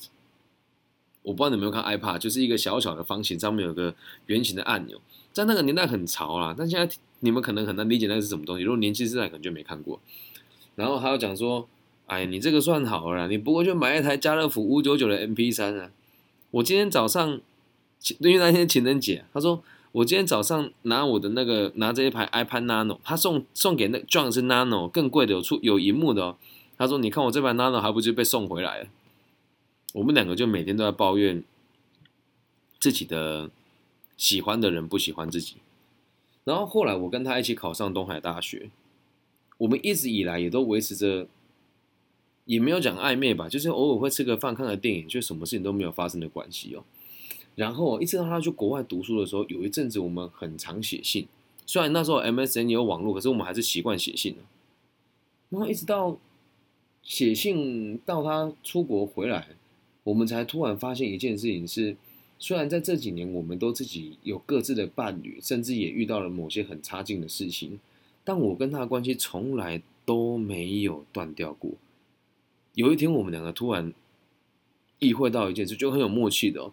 [1.27, 3.93] 我不知道你有没有看 iPad，就是一个小小的方形，上面有个
[4.27, 4.97] 圆形的按钮，
[5.33, 6.55] 在那个年代很潮啦。
[6.57, 9.99] 但现在你们可能很难理解那个是什么东西，如果年轻世代可能就没看过。
[10.75, 11.67] 然后还有讲说，
[12.05, 15.91] 哎，你这个算好了，你不过就买一台家乐福五九九的 MP 三啊。
[16.51, 17.41] 我今天早上，
[18.19, 19.61] 因为那天情人节，他说
[19.91, 26.37] 我今天早上拿我的那个拿这一排 iPad Nano，他送送给那 John 是 Nano 更贵的，有出有荧幕的哦。
[26.77, 28.87] 他说你看我这排 Nano 还不就被送回来了。
[29.93, 31.43] 我们两个就每天都在抱怨
[32.79, 33.49] 自己的
[34.15, 35.55] 喜欢的人不喜欢自己，
[36.43, 38.69] 然后后来我跟他一起考上东海大学，
[39.57, 41.27] 我们一直以来也都维持着，
[42.45, 46.83] 也没有讲暧昧吧，就是偶尔会吃个饭、看个电影，就什么事情都没有发生的关系哦。
[47.55, 51.27] 然后一直到他去国外读书的时候，有一阵子我们很常写信，
[51.65, 54.39] 虽然那时候 MSN 有网络，可是我们还是习惯写信的。
[55.49, 56.17] 然后一直到
[57.01, 59.56] 写信到他出国回来。
[60.07, 61.97] 我们才突然发现一件事情是，
[62.39, 67.77] 虽然在这几年我们都自己有各自的伴侣，甚至也遇到了某些很差劲的事情，
[68.23, 71.71] 但我跟他的关系从来都没有断掉过。
[72.75, 73.91] 有一天，我们两个突然
[74.99, 76.71] 意会到一件事，就很有默契的。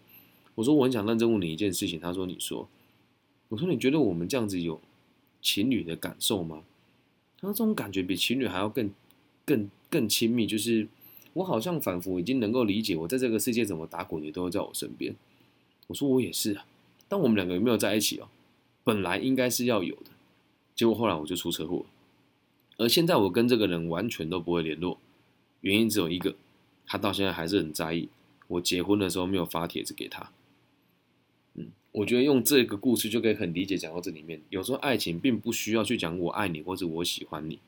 [0.55, 2.69] 我说我很想认真问你一件事情，他说你说，
[3.49, 4.81] 我说你觉得我们这样子有
[5.43, 6.63] 情侣的感受吗？
[7.41, 8.89] 他说这种感觉比情侣还要更、
[9.45, 10.87] 更、更亲密，就是。
[11.35, 15.15] 我好像仿佛已经能够理解，我在这个世界怎么打滚，你都会在我身边。
[15.87, 16.67] 我说我也是啊，
[17.09, 18.29] 但我们两个有没有在一起哦？
[18.83, 20.11] 本来应该是要有的，
[20.75, 21.85] 结果后来我就出车祸，
[22.79, 24.99] 而现在我跟这个人完全都不会联络，
[25.61, 26.35] 原因只有一个，
[26.87, 28.09] 他到现在还是很在意
[28.49, 30.31] 我结婚的时候没有发帖子给他。
[31.55, 37.59] 嗯，我觉得用这个故事就可以很理解讲到这里面，有时候爱情并不需要去讲我爱你或者我喜欢你。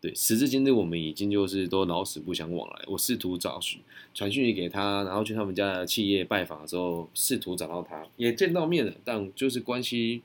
[0.00, 2.84] 对，时至今日，我们已经就是都老死不相往来。
[2.86, 3.80] 我试图找讯
[4.12, 10.22] 传讯息给他，然后去他们家的企业拜访的时候，试图找到他，也见到面了，但就是关系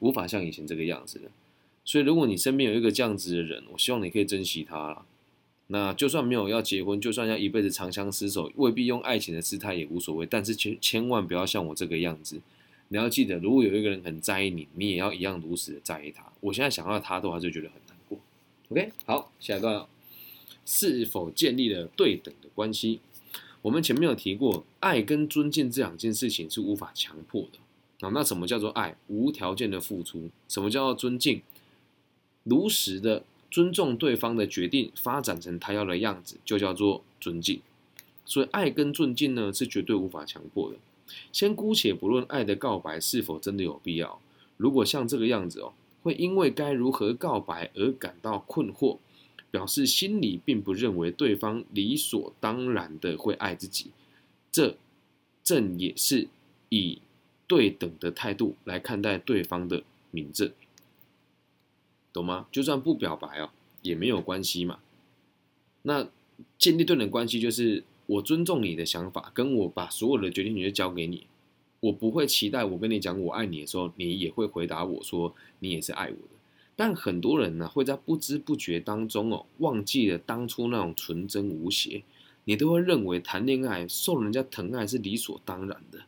[0.00, 1.30] 无法像以前这个样子了。
[1.84, 5.02] 所以，如果你身边有一个这样子的人，我希望你可以珍惜他。
[5.68, 10.26] 那就算没有要结婚，就算要一辈子长相厮守，未必用爱情的姿态也无所谓。
[10.26, 12.40] 但是千千万不要像我这个样子。
[12.88, 16.24] 你要记得，如果有一个人很在意你，你也要一样如此的在意他。
[16.40, 17.80] 我现在想到他的话，就觉得很。
[18.72, 19.84] OK，好，下一段，
[20.64, 23.00] 是否建立了对等的关系？
[23.62, 28.12] 我们前面有提过，爱跟尊敬这两件事情是无法强迫的啊。
[28.14, 28.96] 那什么叫做爱？
[29.08, 30.30] 无条件的付出。
[30.48, 31.42] 什么叫做尊敬？
[32.44, 37.60] 如实的尊重对方的决定，发展成他要的样子，就叫做尊敬。
[38.24, 40.76] 所以，爱跟尊敬呢，是绝对无法强迫的。
[41.32, 44.20] 先姑且不论爱的告白是否真的有必要，
[44.56, 45.72] 如果像这个样子哦。
[46.02, 48.98] 会因为该如何告白而感到困惑，
[49.50, 53.90] 表示心里并不认为对方理所当然的会爱自己，
[54.52, 54.76] 这
[55.42, 56.28] 正也是
[56.68, 57.00] 以
[57.46, 60.54] 对等的态度来看待对方的名字，
[62.12, 62.46] 懂吗？
[62.52, 63.50] 就算不表白哦，
[63.82, 64.78] 也没有关系嘛。
[65.82, 66.08] 那
[66.58, 71.26] 建立对等关系就是我尊重你的想法，跟我把所有的决定权交给你。
[71.80, 76.34] 我不会期待我跟你讲我爱你的时候，你也会回答我说你也是爱我的。
[76.76, 82.02] 但很多人呢，会在不知不觉当中哦，忘记了当初那种纯真无邪。
[82.44, 86.00] 你都会认为谈恋爱受人家疼爱是理所当然的，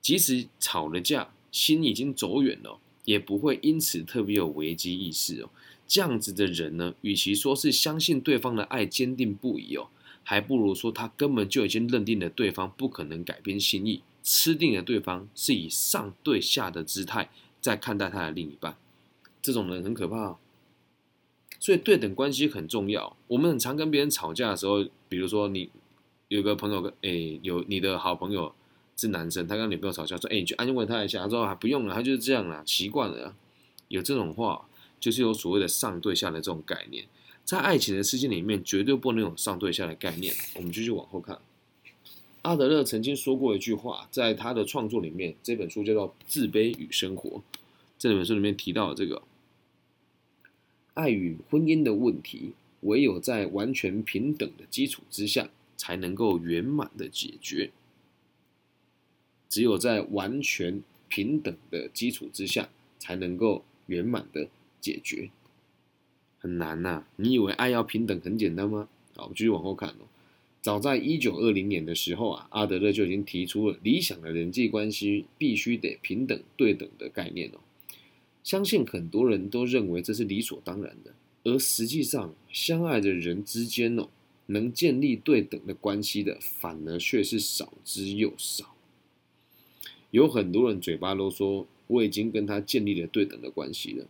[0.00, 5.50] 即使吵了架，心已经走远了，也不会因此特别有危机意识哦。
[5.86, 9.88] 这样子的人呢，与其说是相信对方的爱坚定不移哦，
[10.22, 14.02] 还不如说他根本就已经认定了对方不可能改变心意。
[14.22, 17.30] 吃定了对方，是以上对下的姿态
[17.60, 18.76] 在看待他的另一半，
[19.40, 20.16] 这种人很可怕。
[20.16, 20.38] 哦
[21.60, 23.16] 所以对等关系很重要。
[23.28, 25.70] 我们很常跟别人吵架的时候，比如说你
[26.26, 28.52] 有个朋友跟诶有你的好朋友
[28.96, 33.36] 是男生，他跟女朋友吵架，说诶你去安慰他一下，他说啊不用了，他就是这样啦，习惯了。
[33.86, 34.66] 有这种话，
[34.98, 37.06] 就是有所谓的上对下的这种概念，
[37.44, 40.34] 在爱情的世界里面，绝对不能有上对下的概念。
[40.56, 41.38] 我们继续往后看。
[42.42, 47.30] 阿德勒曾经说过一句话，在他的创作里面，这本书叫做《自卑与生活》。
[47.96, 49.22] 这本书里面提到这个
[50.94, 57.70] 爱与婚姻的问题，唯有在完全平等的基础之下，才能够圆满的解决。
[59.48, 64.48] 只有在完全平等的基础之下，才能够圆满的
[64.80, 65.30] 解决。
[66.40, 67.04] 很难呐！
[67.14, 68.88] 你以为爱要平等很简单吗？
[69.14, 70.11] 好，我们继续往后看哦。
[70.62, 77.58] 早在一九二零年的时候啊，阿德勒就已经提出了理想的人际关系必须得平等对等的概念哦。
[78.44, 84.08] 相信很多人都认为这是理所当然的，而实际上相爱的人之间哦，
[84.46, 88.72] 能建立对等的关系的，反而却是少之又少。
[90.12, 94.06] 有很多人嘴巴都说我已经跟他建立了对等的关系了，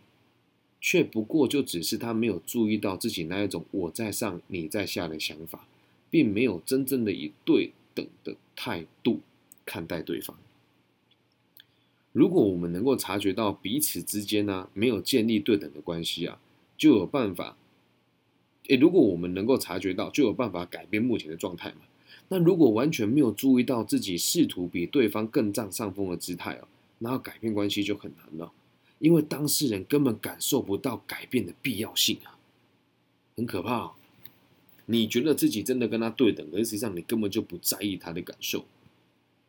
[0.79, 5.67] 却不过就只是他没有注意到自己那一种我在上你在下的想法，
[6.13, 9.21] 并没有真正的以对等的态度
[9.65, 10.37] 看待对方。
[12.11, 16.39] 如果我们能够察觉到彼此之间呢没有建立对等的关系啊，
[16.77, 17.57] 就有办法。
[18.67, 21.77] 诶，如果我们能够察觉到，就有办法改变目前的状态嘛。
[22.27, 26.67] 那如果完全没有注意到自己试图比对方更占上风的姿态哦，
[26.99, 28.51] 那要改变关系就很难了，
[28.99, 32.37] 因为当事人根本感受不到改变的必要性啊，
[33.35, 33.93] 很可怕。
[34.85, 38.65] 你觉得自己真的跟他对等，而实际上你根本就不在意他的感受。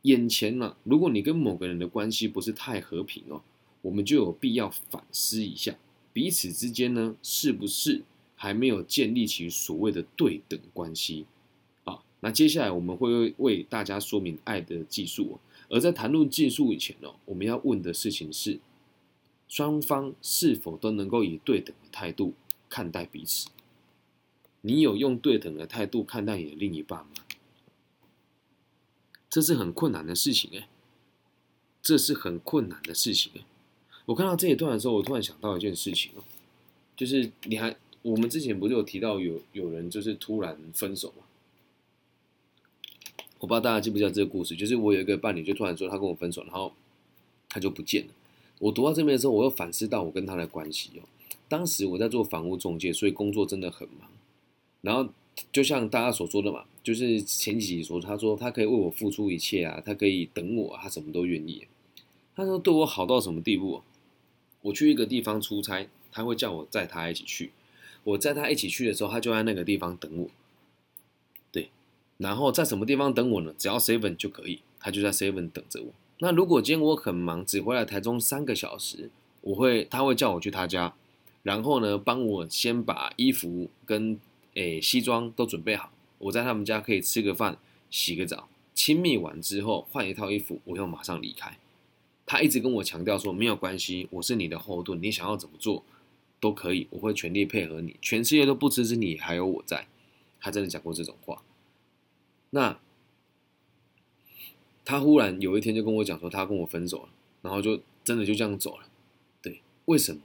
[0.02, 3.42] 眼前呢，如果你跟某个人的关系不是太和平哦，
[3.82, 5.76] 我们就有必要反思一下，
[6.12, 8.02] 彼此之间呢是不是？
[8.36, 11.24] 还没有建立起所谓的对等关系
[11.84, 15.40] 啊，那接下来我们会为大家说明爱的技术哦。
[15.70, 18.58] 而在谈论技术以前呢，我们要问的事情是：
[19.48, 22.34] 双方是否都能够以对等的态度
[22.68, 23.48] 看待彼此？
[24.66, 27.10] 你有用对等的态度看待你的另一半吗？
[29.28, 30.68] 这是很困难的事情哎，
[31.82, 33.42] 这是很困难的事情哎。
[34.06, 36.24] 我看到这一段的时候，我突然想到一件事情哦，
[36.96, 37.76] 就是你还。
[38.02, 41.24] 我们之前不是有提到有有人就是突然分手嘛？
[43.38, 46.74] 我不知道大家记不记得这个故事，就是我有一个伴侣就突然说他跟我分手，然后
[47.48, 48.12] 他就不见了。
[48.58, 51.08] 我读到这边的时候，我又反思到我跟他的关系哦。
[51.48, 54.10] 当时我在做房屋中介，所以工作真的很忙。
[54.84, 55.08] 然后
[55.50, 61.66] 就像大家所说的嘛，就是前几集说，他说他可以为我付出一切啊，他可以等我，他什么都愿意。
[62.36, 63.82] 他说对我好到什么地步？
[64.60, 67.52] 我去一个地方出差，他会叫我载他一起去。
[68.04, 70.28] 我载他一起去的时候，他就在那个地方等我。
[71.50, 71.70] 对，
[72.18, 73.54] 然后在什么地方等我呢？
[73.56, 75.88] 只要 seven 就可以，他就在 seven 等着我。
[76.18, 80.94] 那如果今天我很忙，只回来台中三个小时，我会他会叫我去他家，
[81.42, 84.18] 然后呢，帮我先把衣服跟
[84.54, 85.92] 诶西装都准备好。
[86.18, 87.58] 我在他们家可以吃个饭、
[87.90, 91.58] 洗个澡，亲密完之后换一套衣服，我又马上离开。
[92.26, 95.84] 他一直跟我强调说没有关系，我是你的后盾，你想要怎么做？
[96.40, 97.96] 都可以，我会全力配合你。
[98.02, 99.86] 全世界都不支持你，还有我在。
[100.40, 101.42] 他真的讲过这种话。
[102.50, 102.78] 那
[104.84, 107.08] 他忽然有一天就跟我讲说，他跟我分手了，
[107.40, 108.86] 然后就真的就这样走了。
[109.40, 110.20] 对，为什么？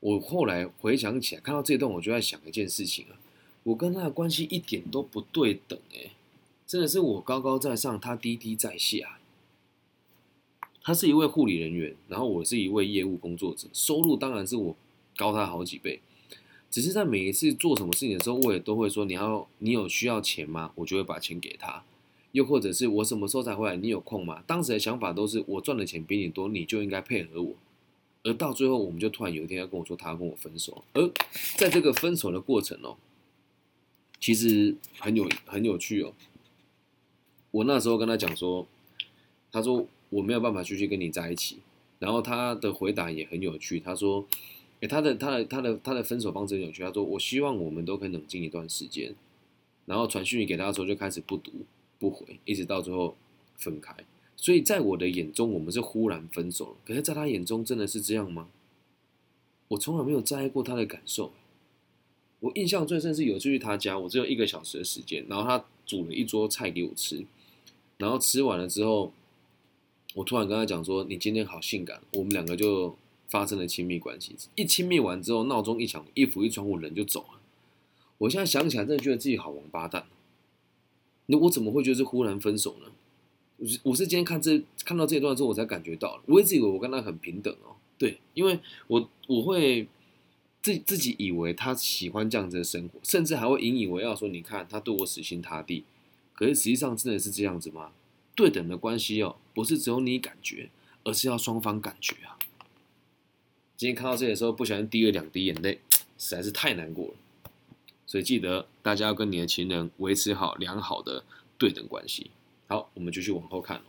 [0.00, 3.16] 我后来回想起来，看到这段，我就在想一件事情啊，
[3.64, 6.12] 我跟他的关系一点都不对等，哎，
[6.66, 9.18] 真的是我高高在上，他低低在下。
[10.82, 14.76] 他是一位护理人员，然后我是一位业务工作者，收入当然是我。
[15.16, 16.00] 高他好几倍，
[16.72, 21.84] 只是在每一次做什么事情的时候，我也都会说：“你要你有需要钱吗？”我就会把钱给他。
[22.32, 23.76] 又或者是我什么时候才回来？
[23.76, 24.42] 你有空吗？
[24.44, 27.54] 当时的想法都是我赚的钱比你多，你就应该配合我。
[28.24, 30.82] 而到最后，我们就突然有一天要跟我说他要跟我分手。
[30.94, 31.08] 而
[31.56, 32.96] 在这个分手的过程哦，
[34.24, 36.14] 其实很有很有趣哦。
[37.50, 38.66] 我那时候跟他讲说，
[39.52, 41.58] 他说我没有办法继续跟你在一起。
[41.98, 44.26] 然后他的回答也很有趣，他说。
[44.88, 46.82] 他的他的他的他的分手方式很有趣。
[46.82, 49.14] 他说：“我希望我们都可以冷静一段时间。”
[49.86, 51.52] 然后传讯息给他的时候，就开始不读
[51.98, 53.16] 不回，一直到最后
[53.56, 53.94] 分开。
[54.36, 56.76] 所以在我的眼中，我们是忽然分手了。
[56.86, 58.48] 可是，在他眼中，真的是这样吗？
[59.68, 61.32] 我从来没有在意过他的感受。
[62.44, 67.24] 我印象最深是有次去他家，我只有一个小时的时间，然后他煮了一桌菜给我吃，
[67.96, 69.10] 然后吃完了之后，
[70.14, 72.94] 我突然跟他讲说：“你今天好性感。”我们两个就。
[73.26, 77.40] 发生了亲密关系，一亲密完之后，闹钟一响，衣服一穿，我人就走了。
[78.18, 80.06] 我现在想起来，真的觉得自己好王八蛋。
[81.26, 82.92] 那我怎么会觉得是忽然分手呢？
[83.56, 86.22] 我是我是今天看这看到这一段之后，我才感觉到了。
[86.26, 89.88] 我一直以为我跟他很平等哦，对，因为我我会
[90.64, 95.84] 自自己以为他喜欢这样子的生活，甚至还会引以为傲说，你看他对我死心塌地。
[96.32, 97.92] 可是实际上真的是这样子吗？
[98.34, 100.70] 对等的关系哦，不是只有你感觉，
[101.04, 102.38] 而是要双方感觉啊。
[103.76, 105.80] 今天看到这里的时候，不小心滴了两滴眼泪，
[106.16, 107.14] 实在是太难过了。
[108.06, 111.24] 所以记得大家要跟你的情人维持好良好的
[111.58, 112.30] 对等关系。
[112.68, 113.82] 好，我们继续往后看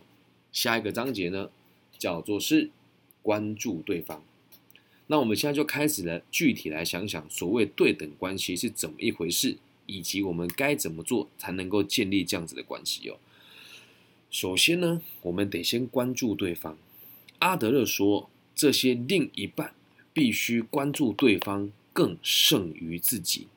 [0.52, 1.48] 下一个章节呢，
[1.96, 2.68] 叫做是
[3.22, 4.22] 关注对方。
[5.08, 13.18] 那我们现在就开始了，具体来想想所谓对等关系是怎么一回事，以及我们该怎么做才能够建立这样子的关系哦。
[14.30, 16.76] 首先呢，我们得先关注对方。
[17.38, 18.30] 阿德勒说。
[18.58, 19.74] 这些另一半
[20.14, 23.48] 必须关注对方更胜于自己。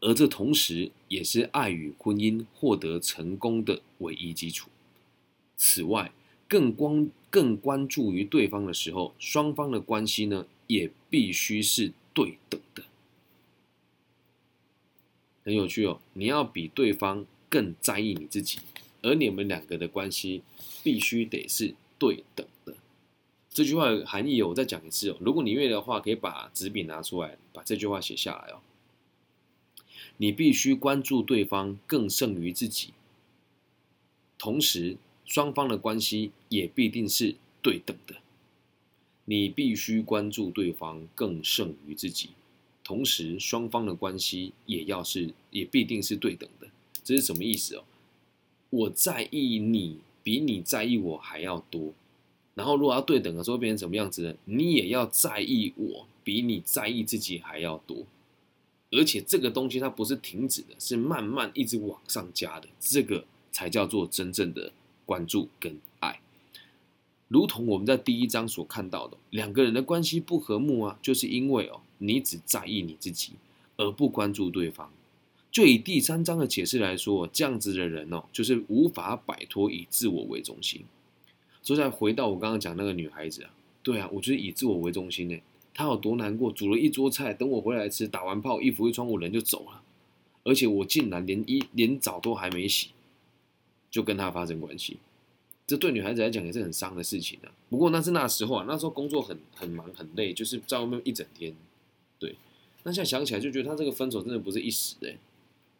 [0.00, 4.70] 而这同时也是爱与婚姻获得成功的唯一基础。
[5.56, 6.12] 此外，
[6.46, 12.82] 更关更关注于对方的时候，双方的关系呢，也必须是对等的。
[15.44, 18.58] 很有趣哦，你要比对方更在意你自己，
[19.02, 20.42] 而你们两个的关系
[20.82, 22.74] 必须得是对等的。
[23.48, 28.60] 这句话含义我再讲一次哦，如果你愿意的话，可以把纸笔拿出来，把这句话写下来哦。
[30.16, 32.92] 你必须关注对方更胜于自己，
[34.36, 34.96] 同时。
[35.30, 38.16] 双方的关系也必定是对等的。
[39.26, 42.30] 你必须关注对方更胜于自己，
[42.82, 46.66] 同时双方的关系也要是也必定是对等的。
[47.04, 47.84] 这是什么意思哦？
[48.70, 51.92] 我在意你比你在意我还要多，
[52.56, 54.34] 然后如果要对等的时候变成什么样子呢？
[54.46, 58.04] 你也要在意我比你在意自己还要多，
[58.90, 64.72] 而且这个东西它不是停止的，是慢慢一直往上加的，这个才叫做真正的。
[65.10, 66.20] 关注跟爱，
[67.26, 73.32] 如同我们在第一章所看到的，两个人的关系不和睦啊，就是因为哦，你只在意你自己，
[73.76, 74.88] 而不关注对方。
[75.50, 80.84] 就以第三章的解释来说，这样子的人哦，就是无法摆脱以自我为中心。
[81.60, 83.50] 所以再回到我刚刚讲那个女孩子啊，
[83.82, 85.36] 对啊，我就是以自我为中心呢。
[85.74, 89.82] 她有多难过，煮了一桌菜，等我回来吃，打完炮，衣服一穿，我人就走了，
[90.44, 92.90] 而且我竟然连衣连澡都还没洗。
[93.90, 94.98] 就跟他发生关系，
[95.66, 97.52] 这对女孩子来讲也是很伤的事情啊。
[97.68, 101.54] 不过那是那时候啊，那时候工作很很忙很累，就是在外面一整天。
[102.18, 102.36] 对，
[102.84, 105.16] 那现在想起来就觉得他这个分手真的不是一时哎，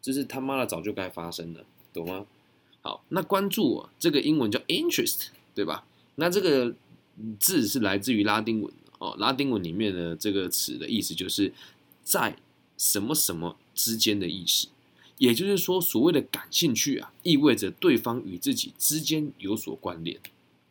[0.01, 2.25] 这是他妈的早就该发生的，懂吗？
[2.81, 5.85] 好，那关注啊，这个英文叫 interest，对吧？
[6.15, 6.73] 那这个
[7.39, 11.53] 字是来自于拉丁文哦，拉丁文里面的这个词的意思就是
[12.03, 12.35] 在
[12.77, 14.67] 什么什么之间的意思。
[15.21, 20.19] 也就是说，所谓的感兴趣啊，意味着对方与自己之间有所关联。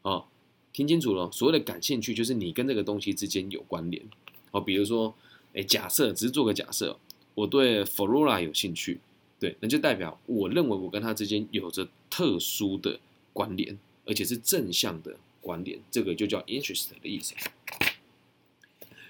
[0.03, 0.25] 哦，
[0.73, 4.03] 听清楚了，所谓的感兴趣就是你跟这个东西之间有关联。
[4.51, 5.15] 哦，比如说，
[5.55, 6.99] 哎，假设只是做个假设，
[7.37, 8.99] 我对 Flora 有兴趣，
[9.39, 12.99] 对，那就代表我认为我跟他之间有着特殊的
[13.33, 17.37] 关联，而且是正向的关联，这个就叫 interest 的意思。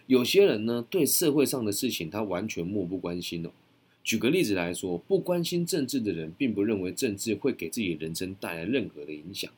[0.07, 3.51] 有些人呢，对社会上的事情他完全漠不关心哦。
[4.03, 9.53] 举个例子来说，不关心政治的人，并不认为政治会给自己人生带来任何的影响，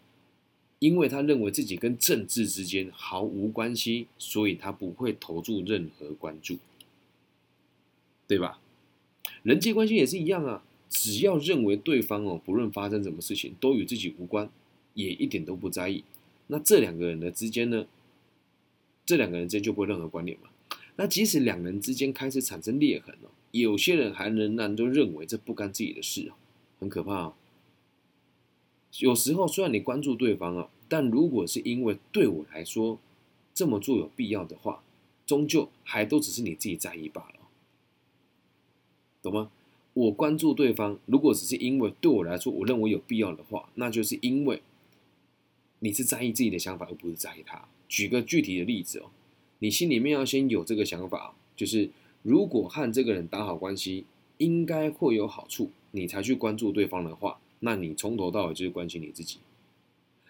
[0.80, 6.58] 因为他认为自己跟政治之间毫无关系，所以他不会投注任何关注，
[8.26, 8.60] 对吧？
[9.44, 14.50] 人际关系也是一样啊，只要认为对方哦，不论发生什么事情都与自己无关，
[14.94, 16.02] 也一点都不在意，
[16.48, 17.86] 那这两个人的之间呢，
[19.06, 20.48] 这两个人之间就不会任何关联嘛。
[20.96, 23.30] 那即使两人之间开始产生裂痕哦。
[23.52, 26.32] 有些人还仍然都认为这不干自己的事
[26.80, 27.34] 很可怕啊。
[28.98, 32.98] 有时候虽然你关注对方啊，但如果是因为对我来说
[33.54, 34.82] 这么做有必要的话，
[35.26, 37.34] 终究还都只是你自己在意罢了，
[39.22, 39.50] 懂吗？
[39.92, 44.62] 我关注对方，如果只是因为对我来说我认为有必要的话，那就是因为
[45.80, 47.68] 你是在意自己的想法，而不是在意他。
[47.88, 49.10] 举个具体的例子哦，
[49.58, 51.90] 你心里面要先有这个想法，就是。
[52.22, 54.06] 如果和这个人打好关系，
[54.38, 59.38] 应该会有好处，你才去关注对方的话，那你从头到尾就是关心你自己。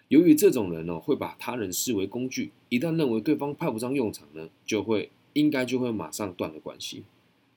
[0.09, 7.03] 由于这种人呢，会把他人视为工具，一旦认为对方派不上用场呢，就会应该就会马上断了关系，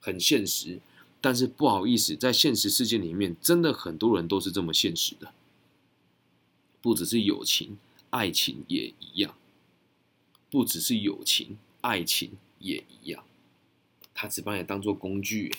[0.00, 0.80] 很现实。
[1.20, 5.32] 但是不好意思，在现实世界里面，真的很多人都是这么现实的，
[6.80, 7.78] 不只是友情，
[8.10, 9.34] 爱情也一样，
[10.50, 13.24] 不只是友情，爱情也一样。
[14.18, 15.54] 他只把你当做工具，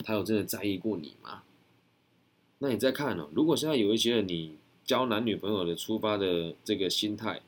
[0.00, 1.42] 他有真的在意过你吗？
[2.58, 3.28] 那你再看哦？
[3.34, 7.40] 如果现在有一些，你交男女朋友的出发的这个心态，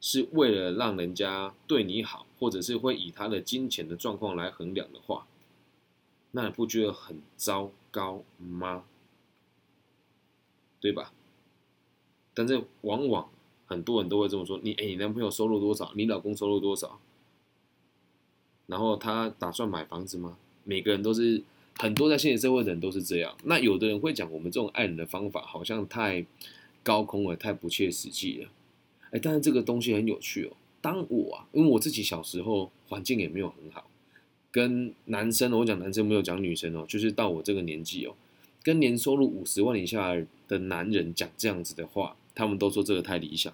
[0.00, 5.26] 是为了让人家对你好，或者是会以他的金钱的状况来衡量的话，
[6.30, 8.84] 那你不觉得很糟糕吗？
[10.80, 11.12] 对吧？
[12.32, 13.28] 但是往往
[13.66, 15.92] 很多人都会这么说：你哎，你男朋友收入多少？
[15.96, 17.00] 你老公收入多少？
[18.66, 20.36] 然后他打算买房子吗？
[20.64, 21.42] 每个人都是
[21.78, 23.36] 很多在现实社会的人都是这样。
[23.44, 26.26] 那有的人会讲，我们这种爱人的方法好像太
[26.82, 28.48] 高空了，太不切实际了。
[29.10, 30.56] 哎，但是这个东西很有趣哦。
[30.80, 33.88] 当我啊，因为我自己小时候环境也没有很好，
[34.50, 38.14] 跟男生，我讲男生没有讲女生哦，就是到我这个年纪哦，
[38.62, 40.16] 跟年收入五十万以下
[40.48, 43.52] 的男人讲这样子的话，他们都说这个太理想。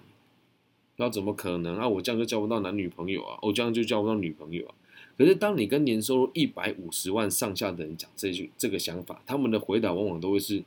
[0.97, 1.87] 那怎么可能啊？
[1.87, 3.37] 我这样就交不到男女朋友啊？
[3.41, 4.75] 我这样就交不到女朋友啊？
[5.17, 10.63] 可是当你跟年收入一百五十万上下的人讲这句这个想法，他们的回答往往都会是，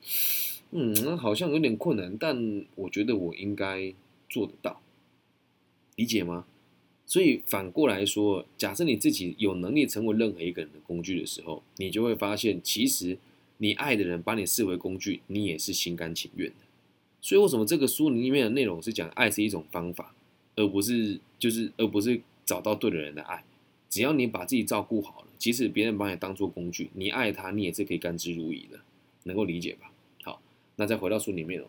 [0.70, 3.92] 嗯，好像有点困难，但我觉得我应该
[4.28, 4.80] 做得到，
[5.96, 6.46] 理解吗？
[7.04, 13.16] 所以反过来说，假设你自己有能力成为任何一个人的工具的时候，你就会发现，其实
[13.58, 16.56] 你爱的人把你视为工具，你也是心甘情愿的。
[17.20, 20.14] 所以为什么这个书里面的内容是讲爱是一种方法，
[20.56, 23.44] 而不是就是而不是找到对的人的爱？
[23.96, 28.78] 只要你把自己照顾好了，即使别人把你当做工具，你爱他，你也是可以甘之如饴的，
[29.22, 29.90] 能够理解吧？
[30.22, 30.42] 好，
[30.76, 31.64] 那再回到书里面哦。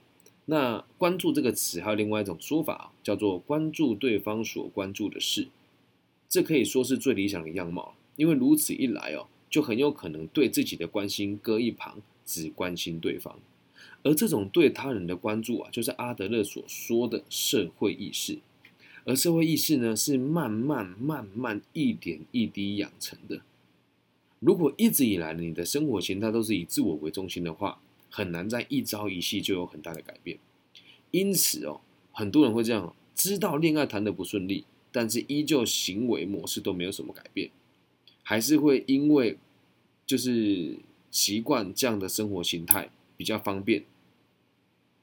[0.47, 5.47] 那关注这个词还有另外一种说法，叫做关注对方所关注的事，
[6.28, 13.39] 这可以说是最理想的样貌，因为如此一来哦，就很有可能对自己的关心搁一旁，只关心对方，
[14.03, 18.39] 而这种对他人的关注啊，就是阿德勒所说的社会意识。
[19.08, 23.41] 而社会意识呢，是慢慢、慢慢、一点一滴养成的。
[24.41, 27.80] 如果一直以来你的生活形态都是以自我为中心的话，
[28.10, 30.38] 很难在一朝一夕就有很大的改变。
[31.12, 31.80] 因此哦，
[32.12, 37.49] 很多人会这样：知道恋爱谈得不顺利，但是依旧行为模式都没有什么改变，
[38.24, 39.38] 还是会因为
[40.05, 40.80] 就是
[41.10, 43.86] 习惯这样的生活形态比较方便、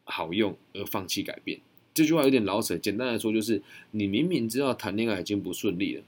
[0.04, 1.58] 好用而放弃改变。
[1.94, 6.02] 这句话有点老舍，简单来说就是，你明明知道谈恋爱已经不顺利了，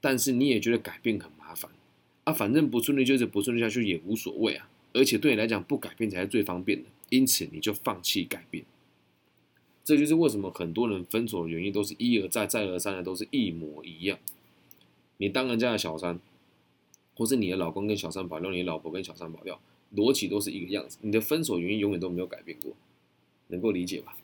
[0.00, 1.68] 但是你也觉得改变很麻烦
[2.22, 8.64] 啊，反正不顺利就是不顺利下去也无所谓啊，而且对你来讲不改变才是最方便的，因此你就放弃改变。
[9.84, 14.18] 这就是为什么很多人分手的原因都是一而再再而三的都是一模一样。
[15.16, 16.20] 你当人家的小三，
[17.16, 19.60] 或是你的老公跟小三跑掉，你老婆跟小三跑掉，
[19.94, 22.72] 逻辑都是一个样子，你的分手原因永远都没有改变过，
[23.48, 24.16] 能够理解吧？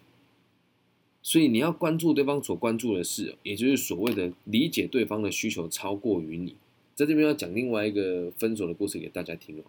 [1.23, 6.57] 所以你要关注对方所关注的事，也就是所谓的理解对方的需求超过于你。
[6.95, 9.62] 在这边要讲另外一个分手的故事给大家听哦。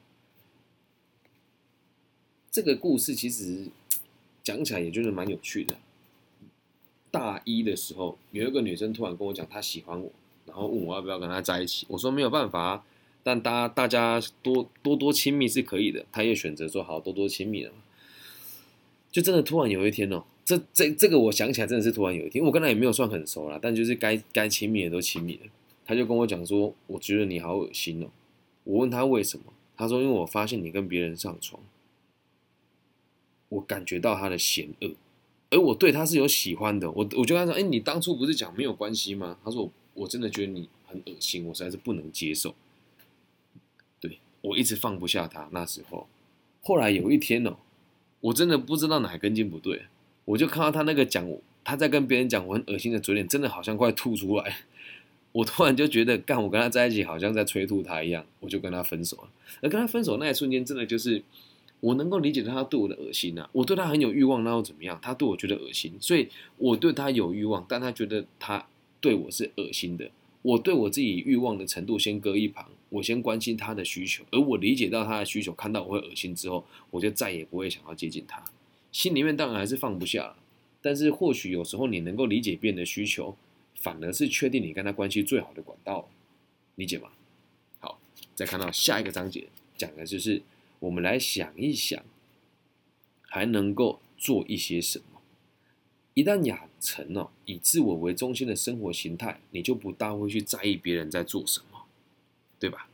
[2.51, 3.67] 这个故事其实
[4.43, 5.77] 讲起来也就是蛮有趣的。
[7.11, 10.11] 大一的时候，有一个女生突然跟我讲她喜欢我，
[10.47, 11.85] 然后问我要不要跟她在一起。
[11.89, 12.83] 我说没有办法，
[13.21, 16.05] 但大大家多多多亲密是可以的。
[16.11, 17.71] 她也选择说好多多亲密了。
[19.11, 20.23] 就真的突然有一天哦。
[20.45, 25.49] 这这这个我想起来真的是突然有一天，我跟他也没有算很熟啦，但就是该该亲密的都亲密了。
[25.85, 28.07] 他就跟我讲说，我觉得你好恶心哦。
[28.63, 31.61] 我问他为什么，他说因为我发现你跟别人上床，
[33.49, 34.91] 我感觉到他的险恶，
[35.49, 36.89] 而我对他是有喜欢的。
[36.91, 39.37] 我我就跟他说，哎，你当初不是讲没有关系吗？
[39.43, 42.55] 他说我真的觉得你很恶心，我实在是不能接受。
[43.99, 46.07] 对我一直放不下他那时候，
[46.61, 47.57] 后来有一天哦，
[48.21, 49.83] 我真的不知道哪根筋不对。
[50.25, 51.27] 我就看到他那个讲，
[51.63, 54.57] 他在跟别人讲我很恶心的嘴脸，真的好像快吐出来。
[55.31, 59.29] 我突然就觉得，干我跟他在一起好像在催吐他一样，我就跟他分手了。
[59.61, 61.23] 而跟他分手那一瞬间，真的就是
[61.79, 63.49] 我能够理解他对我的恶心啊。
[63.51, 64.99] 我对他很有欲望，那又怎么样？
[65.01, 68.67] 他对我觉得恶心，所以我对他有欲望，但他觉得他
[69.01, 70.11] 对我是恶心的。
[70.43, 78.43] 我对我自己欲望的程度先搁一旁，我先关心他的需求，而我理解到他的需求，看到我会恶心之后，我就再也不会想要接近他。
[78.93, 80.35] 心里面当然还是放不下，
[80.81, 83.35] 但是或许有时候你能够理解别人的需求，
[83.75, 86.07] 反而是确定你跟他关系最好的管道，
[86.75, 87.09] 理解吗？
[87.79, 87.99] 好，
[88.35, 90.43] 再看到下一个章节，讲的就是
[90.79, 92.01] 我们来想一想，
[93.23, 95.05] 还能够做一些什么。
[96.13, 101.85] 一旦养成了以自我为中心的生活形态，你就不大会去在意别人在做什么，
[102.59, 102.87] 对吧？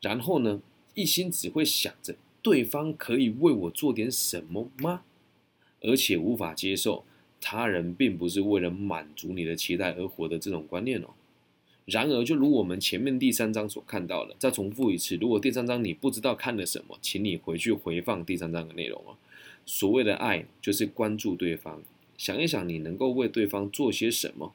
[0.00, 0.62] 然后呢，
[0.94, 5.02] 一心只会想着对方可以为我做点什么吗？
[5.80, 7.04] 而且无法接受
[7.40, 11.08] 他人并不是为了满足你的期待而活的这种观念哦。
[11.84, 19.16] 然而，就如我们前面第三章所看到的，再重复一次，如果第三章你不知道看了什么，请你回去回放第三章的内容哦。
[19.64, 21.82] 所谓的爱，就是关注对方，
[22.18, 24.52] 想一想你能够为对方做些什么，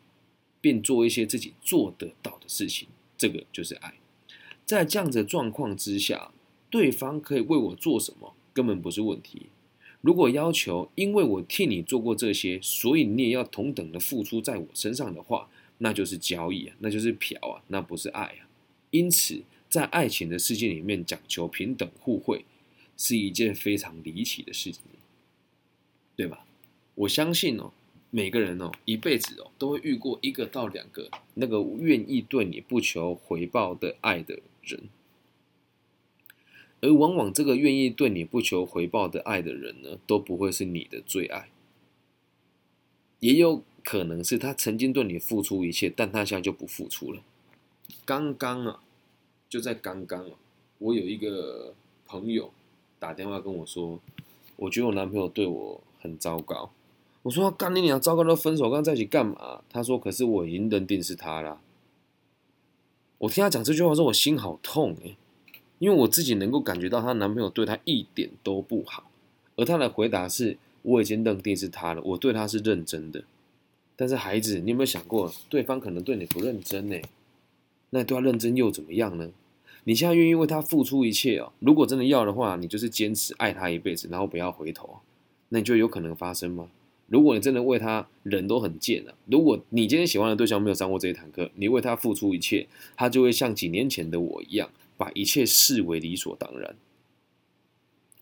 [0.61, 3.95] 并做一些自己做得到的事情，这个就是爱。
[4.63, 6.32] 在这样的状况之下，
[6.69, 9.47] 对方可以为我做什么，根本不是问题。
[10.03, 18.49] 如果要求，因为我替你做过这些，所以你也要同等的付出在我身上的话，那就是交易啊，那就是嫖啊，那不是爱啊。
[18.91, 22.43] 因此，在爱情的世界里面，讲求平等互惠，
[22.97, 24.81] 是一件非常离奇的事情，
[26.17, 26.45] 对吧？
[26.95, 27.71] 我相信哦，
[28.09, 34.81] 每个人哦，一辈子哦，都会遇过一个到两个那个愿意对你不求回报的爱的人。
[36.84, 41.49] 而往往这个愿意对你不求回报的爱的人呢，都不会是你的最爱，
[43.21, 47.21] 也有可能是他曾经对你付出一切，但他现在就不付出了。
[48.03, 48.81] 刚刚啊，
[49.47, 50.31] 就在刚刚啊，
[50.79, 51.73] 我有一个
[52.05, 52.51] 朋友
[52.99, 54.01] 打电话跟我说，
[54.57, 56.69] 我觉得我男朋友对我很糟糕。
[57.21, 59.63] 我说干你娘，糟糕都分手，刚在一起干嘛？
[59.69, 61.61] 他说，可是我已经认定是他了。
[63.19, 65.15] 我听他讲这句话，说我心好痛哎，
[65.80, 69.09] 因为我自己能够感觉到她男朋友对她一点都不好，
[69.55, 73.24] 而她的回答是，我已经认定是他了，我对他是认真的。
[73.95, 76.97] 但是孩子，你有没有想过，对方可能对你不认真呢？
[77.91, 79.30] 那对他认真又怎么样呢？
[79.84, 81.51] 你现在愿意为他付出一切哦？
[81.59, 84.97] 如果真的要的话，你就是坚持爱他一辈子，然后不要回头，
[85.49, 86.69] 那你就有可能发生吗？
[87.07, 89.13] 如果你真的为他，人都很贱啊。
[89.26, 92.65] 如果你今天喜欢的对象没有上过这一堂课，你为他付出一切，
[92.95, 96.75] 他就会像几年前的我一样，把一切视为理所当然，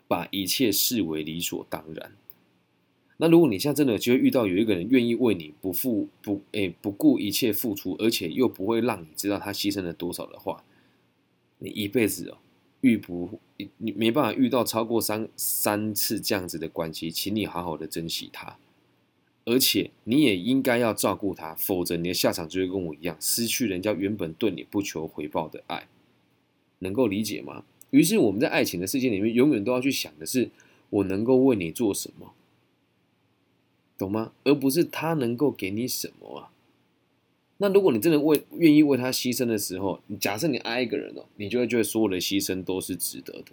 [0.07, 2.13] 把一切视为理所当然。
[3.17, 10.63] 那如果你现在真的就会遇到有一个人愿意为你不付不诶不顾一切付出，而且又不会让你知道他牺牲了多少的话，
[11.59, 12.39] 你一辈子哦
[12.81, 13.39] 遇不
[13.77, 18.57] 你没办法遇到超过三三次这样子的关系，请你好好的珍惜他，
[19.45, 25.87] 而且你也应该要照顾他，否则你的下场就会跟我一样，失去人家原本对你不求回报的爱，
[26.81, 27.63] 能够理解吗？
[27.89, 30.51] 于是我们在爱情的世界里面，永远都要去想的是，
[30.91, 32.33] 我能够为你做什么。
[33.97, 34.33] 懂吗？
[34.43, 36.51] 而不是他能够给你什么啊？
[37.57, 43.51] 那如果你真的为愿意为他牺牲的时候，你假设你爱一个人哦，你就会觉得所有的牺牲都是值得的。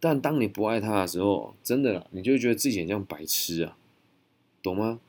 [0.00, 3.76] 但当你不爱他的时候，真的，你就会觉得自己很像白痴啊，
[4.62, 5.00] 懂吗？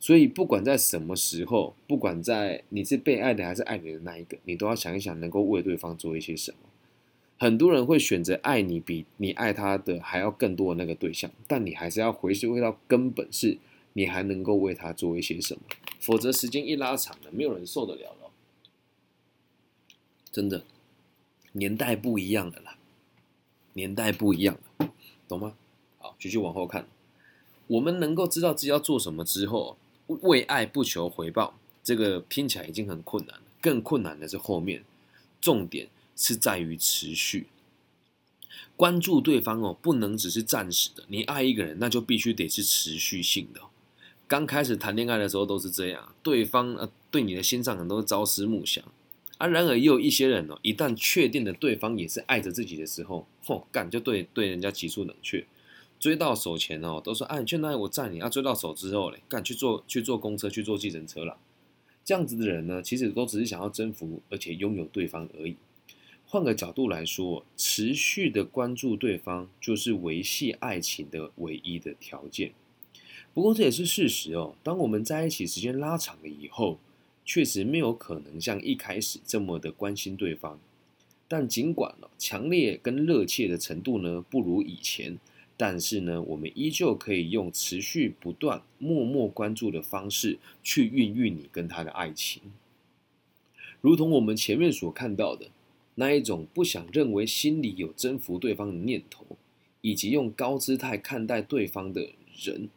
[0.00, 6.65] 所以不管在什么时候，不管在你是被爱的还是爱你的那一个，你都要想一想，能够为对方做一些什么。
[7.38, 13.58] 很多人会选择爱你比你爱他的还要更多的那个对象，但你还是要回归到根本是。
[13.98, 15.62] 你还能够为他做一些什么？
[16.00, 18.30] 否则时间一拉长了，没有人受得了了。
[20.30, 20.66] 真的，
[21.52, 22.76] 年代不一样了啦，
[23.72, 24.92] 年代不一样了，
[25.26, 25.54] 懂吗？
[25.98, 26.86] 好，继续往后看。
[27.68, 29.78] 我们能够知道自己要做什么之后，
[30.08, 33.42] 为爱不求回报，这个拼起来已经很困难了。
[33.62, 34.84] 更困难的是后面，
[35.40, 37.46] 重点是在于持续
[38.74, 41.04] 关注对方哦，不能只是暂时的。
[41.08, 43.60] 你爱一个人，那就必须得是持续性的。
[44.26, 48.84] 刚开始谈恋爱的时候都是这样，对方呃对你的心上很多朝思暮想，
[49.38, 55.46] 啊，然而也有一些人哦，一旦确定了对方也是爱着自己的时候，嚯干就对对人家急速冷却，
[56.00, 61.38] 追到手前哦都说哎你去哪里我载你啊，追到手之后嘞干去坐去坐公车去坐计程车了，
[62.04, 65.56] 这样子的人呢其实都只是想要征服而且拥有对方而已。
[66.28, 72.52] 换个角度来说，持续的关注对方就是维系爱情的唯一的条件。
[73.32, 74.56] 不过这也是事实哦。
[74.62, 76.80] 当我们在一起时间拉长了以后，
[77.24, 80.58] 确实没有可能像一开始这么的关心对方。
[81.28, 85.18] 但尽管呢，强烈跟热切的程度呢不如以前，
[85.56, 92.42] 但是呢，我们依旧可以用持续不断、默默关注的方式去孕育你跟他的爱情。
[93.80, 95.46] 如同我们前面所看到的
[95.96, 99.26] 那一种不想认为心里有征服对方的念头，
[99.80, 102.70] 以及用高姿态看待对方的人。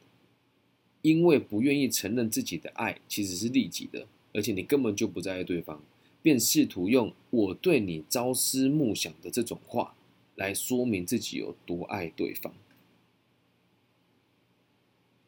[1.02, 5.82] 因为不愿意承认自己的爱其实是利己的，而且你根本就不在意对方，
[6.22, 9.96] 便试图用“我对你朝思暮想”的这种话
[10.36, 12.54] 来说明自己有多爱对方，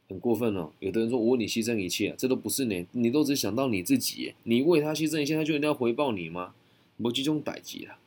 [0.09, 0.73] 很过分哦。
[0.81, 6.53] 有的人说我为你牺牲一切，这都不是你，你都只想到你自己，你为他牺牲一切，他就一定要回报你吗？
[7.01, 7.97] 摩羯中歹极了，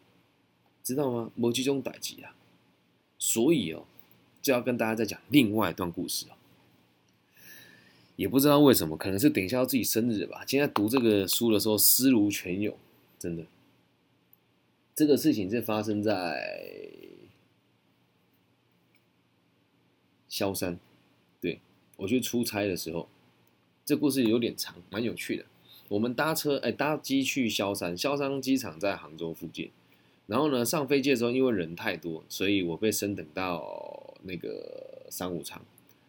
[0.84, 1.32] 知道吗？
[1.34, 2.32] 摩羯中歹极了，
[3.18, 3.84] 所以哦，
[4.40, 6.36] 就要跟大家再讲另外一段故事哦。
[8.14, 10.44] 也不知道为什么，可能是等一下要自己生日吧。
[10.46, 12.76] 今天读这个书的时候，思如泉涌，
[13.18, 13.44] 真的。
[14.94, 16.70] 这个事情是发生在
[20.28, 20.78] 萧山，
[21.40, 21.60] 对
[21.96, 23.08] 我去出差的时候。
[23.84, 25.44] 这故事有点长，蛮有趣的。
[25.88, 29.70] 我们搭车，哎，搭机去萧山，萧山机场在杭州附近。
[30.26, 35.60] 然后呢，上飞机的时候，因为人太多，所以我被升等到那个商务舱，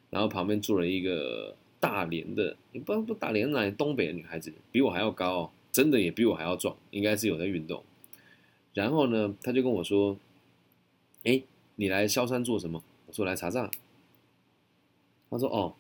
[0.10, 1.56] 然后旁边坐了一个。
[1.78, 7.84] 大连的，你不不大连来东北的女孩子比我还要高，真的也比我还要壮，应该是有在运动。
[8.74, 10.18] 然后呢，他就跟我说
[11.26, 11.44] ：“哎，
[11.76, 13.70] 你来萧山做什么？”我说：“来查账。”
[15.30, 15.76] 他说：“哦，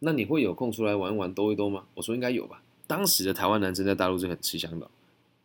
[0.00, 4.90] 那你会有空出来玩一玩兜一兜吗？”我说：“应该有吧。”当时的台湾男生在大陆是很吃香的。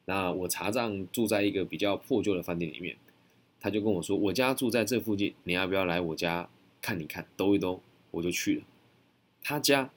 [0.06, 2.98] 那我查账住在一个比较破旧的饭店里面，
[3.60, 6.50] 他就跟我说：“我家住在这附近，你要不要来我家
[6.82, 7.82] 看一看，兜一兜？”
[8.12, 8.64] 我就去了。
[9.42, 9.92] 他家。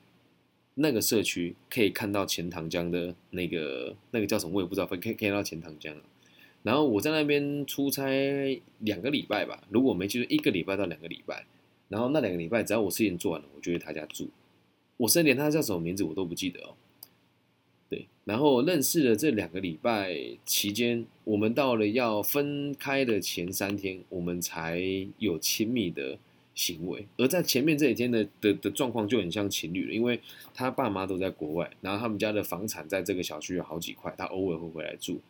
[0.76, 6.01] 那个社区可以看到钱塘江的那个那个叫什么我也不知道，可以可以看到钱塘江啊。
[6.64, 11.47] 然后我在那边出差两个礼拜吧，如果我没记错，一个礼拜到两个礼拜。
[11.88, 14.28] 然后那两个礼拜，只要我事情做完了，我就去他家住。
[14.97, 16.74] 我甚至连他叫什么名字我都不记得哦。
[18.25, 20.16] 然后认识了这两个礼拜
[20.47, 24.83] 期间，我们到了要分开的前三天，我们才
[25.18, 26.18] 有亲密的
[26.55, 27.07] 行为。
[27.18, 30.18] 而在前面这几天的的的状况就很像情侣了，因为
[30.55, 35.20] 他爸妈都在国外，然后他们家的房产在这个小区有好几块，他偶尔会回来住。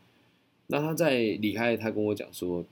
[0.69, 2.65] 那他在离开，他跟我讲说，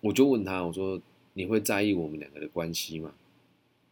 [0.00, 1.00] 我就问他，我说
[1.34, 3.14] 你会在意我们两个的关系吗？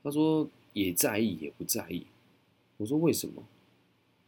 [0.02, 2.04] 他说也在意，也不在意。
[2.78, 3.44] 我说为什么？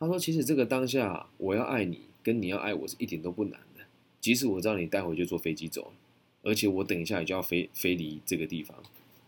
[0.01, 3.85] 他说其实这个当下，我要爱你，跟你要爱我是一点都不难的。
[4.19, 5.93] 即使我知道你待会就坐飞机走了，
[6.43, 8.77] 而且我等一下也就要飞飞离这个地方。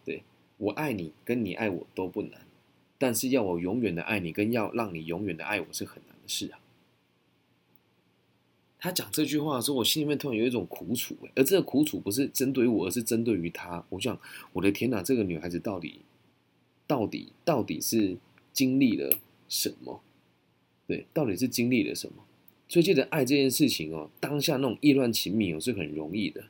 [0.04, 0.22] 对
[0.56, 2.40] 我爱你，跟你爱我都不难，
[2.96, 6.58] 但是要我永远的爱你，跟要让你永远的爱我是很难的事啊。
[8.78, 13.84] 他讲这句话的时候，我心里面突然有一种苦楚，而这个苦楚不是针对我，而是针对于他。
[13.90, 14.18] 我想，
[14.54, 16.00] 我的天哪，这个女孩子到底，
[16.86, 18.16] 到底，到底是
[18.54, 19.18] 经历了
[19.48, 20.00] 什么？
[20.86, 22.24] 对，到底是经历了什么？
[22.68, 26.44] 所以，记得爱这件事情哦，当下那种意乱情迷哦，是很容易的，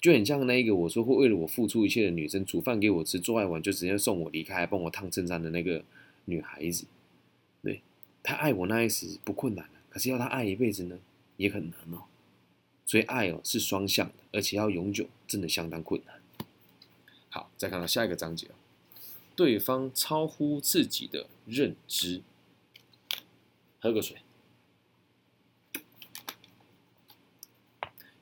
[0.00, 5.84] 就很像那一个我说会为了我付出一切的女生，煮饭给我吃，做爱完就直接送我离开，帮我烫衬衫的那个
[6.24, 6.86] 女孩子。
[7.62, 7.82] 对，
[8.22, 10.98] 她爱我那一时不困难可是要她爱一辈子呢？
[11.36, 12.04] 也很难哦，
[12.86, 16.16] 所以爱哦是双向的，而且要永久，真的相当困难。
[17.28, 18.46] 好，再看到下一个章节
[19.34, 22.22] 对方超乎自己的认知。
[23.86, 24.16] 喝个水。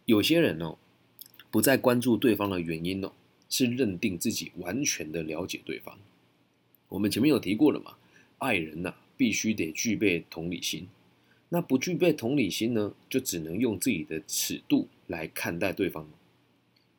[0.04, 0.76] 有些人哦，
[1.50, 3.12] 不再关注对方的原因哦，
[3.48, 5.98] 是认定自己完全的了解对方。
[6.90, 7.96] 我们前面有提过了嘛，
[8.36, 10.86] 爱人呐，必须得具备同理心。
[11.48, 16.06] 那不具备同理心呢，就只能用自己的尺度来看待对方。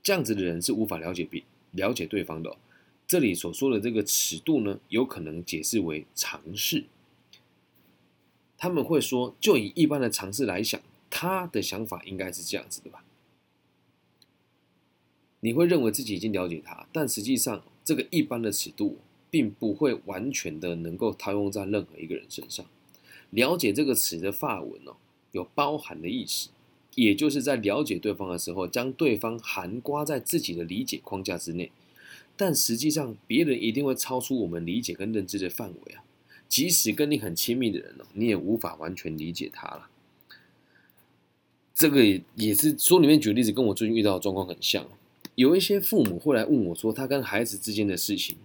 [0.02, 2.58] 这样子的人是无法了解比了解对方的。
[3.06, 6.86] 这里所说的这个尺度呢，有可能解释为尝试。
[8.58, 10.80] 他们会说，就以一般的常识来想，
[11.10, 13.04] 他的想法应该是这样子的吧？
[15.42, 18.98] 你会认为自己已经了解他，但实际上，这个一般的尺度
[19.30, 22.66] 并不会完全的能够套用在任何一个人身上。
[23.30, 24.96] 了解这个词的发文哦，
[25.34, 26.50] 有包含的意思，
[26.96, 31.72] 也就是在了解对方的时候，将对方含刮在自己的理解框架之内。
[32.38, 36.04] 但实际上，别人一定会超出我们理解跟认知的范围啊。
[36.56, 39.90] 即使跟你很亲密的人哦，你也无法完全理解他了。
[41.74, 42.02] 这个
[42.36, 44.88] 也是书里面举例子，跟我最近遇到的状况很像。
[45.36, 48.38] 有一些父母会来问我说，他跟孩子之间的事情。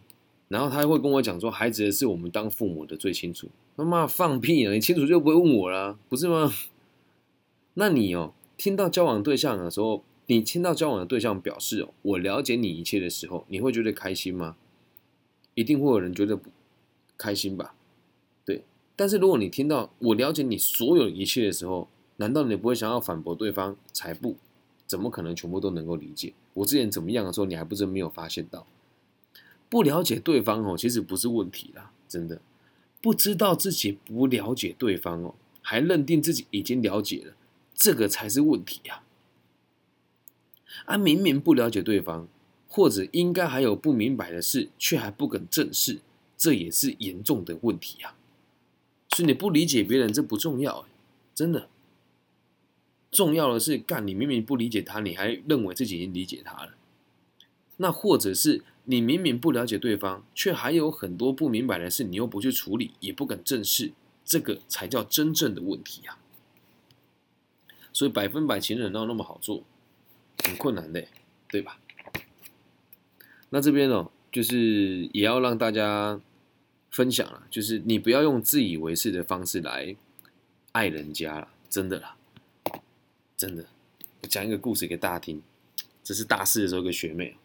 [0.48, 3.48] 然后他会跟我讲说，孩子的事我们当父母的最清楚。
[3.76, 4.72] 他妈放屁啊！
[4.72, 6.52] 你清楚就不会问我了，不是吗？
[7.74, 14.56] 那你哦，听到交往对象的时候，你听到交往的对象表示哦，我了解你一切的时候，你会觉得开心吗？
[15.54, 16.50] 一定会有人觉得不
[17.16, 17.76] 开心吧？
[19.00, 21.88] 但是如果你听到我了解你所有一切的时候，
[22.18, 23.74] 难道你不会想要反驳对方？
[23.94, 24.36] 才不，
[24.86, 26.34] 怎么可能全部都能够理解？
[26.52, 28.66] 我之前怎么样的时候，你还不是没有发现到？
[29.70, 32.42] 不了解对方哦，其实不是问题啦，真的
[33.00, 37.32] 不知道自己不了解对方哦，还认定自己已经了解了，
[37.74, 39.02] 这个才是问题呀！
[40.84, 42.28] 啊，明明不了解对方，
[42.68, 46.00] 或者应该还有不明白的事，却还不肯正视，
[46.36, 48.14] 这也是严重的问题呀！
[49.16, 50.86] 所以你不理解别人，这不重要，
[51.34, 51.68] 真的，
[53.10, 56.74] 重要的是干你明明不理解他，你还认为自己已经理解他了，
[57.76, 58.62] 那或者是。
[58.84, 63.92] 你明明不了解对方，却还有很多不明白的事，你又不去处理，也不敢正视，
[64.24, 66.18] 这个才叫真正的问题呀。
[67.92, 69.62] 所以百分百情人闹那么好做，
[70.42, 71.06] 很困难的，
[71.48, 71.78] 对吧？
[73.50, 76.20] 那这边呢，就是也要让大家
[76.90, 79.94] 分享了，就是你不要用自以为是的方式来
[80.72, 82.16] 爱人家了，真的啦，
[83.36, 83.64] 真的。
[84.22, 85.42] 我讲一个故事给大家听，
[86.02, 87.36] 这是大四的时候一个学妹。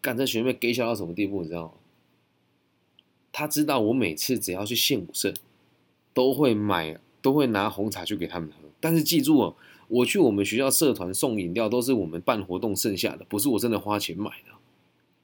[0.00, 1.72] 干这学妹给笑到什么地步，你知道吗？
[3.32, 5.34] 他知道我每次只要去献武社，
[6.14, 8.68] 都会买，都会拿红茶去给他们喝。
[8.80, 9.56] 但是记住哦，
[9.88, 14.52] 我去我们学校社团送饮料，都是我们办活动剩下的，不是我真的花钱买的。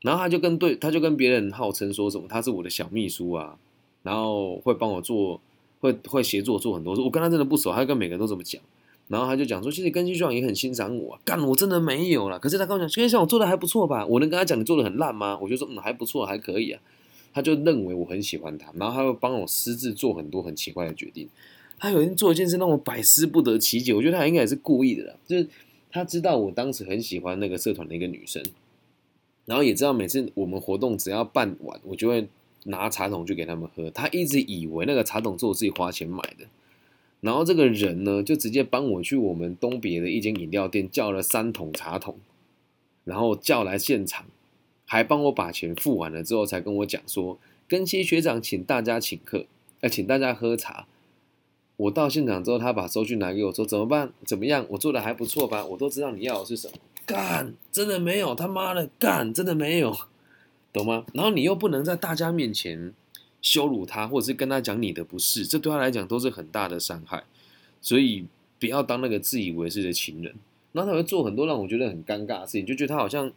[0.03, 3.57] 然后他就跟对，他就跟别人号称说什么他是我的小秘书啊，
[4.03, 5.41] 然后会帮我做，
[5.81, 7.01] 会会协助做很多事。
[7.01, 8.61] 我跟他真的不熟，他跟每个人都这么讲。
[9.09, 12.39] 然后他就讲说，其实根基上也很欣赏我，干我真的没有了。
[12.39, 14.07] 可是他跟我讲，根基上我做的还不错吧？
[14.07, 15.39] 我能跟他讲你做的很烂吗？
[15.43, 16.81] 我就说嗯还不错，还可以啊。
[17.35, 21.29] 他就认为我很喜欢他，然后他会帮我私自做很多很奇怪的决定。
[21.79, 25.49] 他有一天做一件事让我百思不得其解，我觉得他应该也是故意的啦，就是
[25.91, 28.43] 他知道我当时很喜欢那个社团的一个女生，
[29.45, 32.29] 然后也知道每次我们活动只要办完，我就会
[32.65, 33.91] 拿茶桶去给他们喝。
[33.91, 36.47] 他一直以为那个茶桶是我自己花钱买的。
[37.21, 42.17] 然后这个人呢，就直接帮我去我们东别的一间饮料店叫了三桶茶桶，
[43.05, 44.27] 然后叫来现场，
[44.85, 47.39] 还帮我把钱付完了之后，才跟我讲说，
[47.69, 49.47] 根西学长请大家请客，
[49.81, 50.87] 呃，请大家喝茶。
[51.77, 54.13] 我到现场之后，他把收据拿给我，说怎么办？
[54.25, 54.67] 怎么样？
[54.71, 55.65] 我做的还不错吧？
[55.65, 56.75] 我都知道你要的是什么。
[57.07, 59.97] 干，真的没有，他妈的干，真的没有，
[60.73, 61.05] 懂吗？
[61.15, 62.93] 然后你又不能在大家面前。
[63.45, 67.25] 羞辱他，或者是跟他讲你的不是，这对他来讲都是很大的伤害，
[67.81, 68.25] 所以
[68.61, 70.33] 不要当那个自以为是的情人。
[70.71, 73.33] 然后他会做很多让我觉得很尴尬的事情，就觉得他好像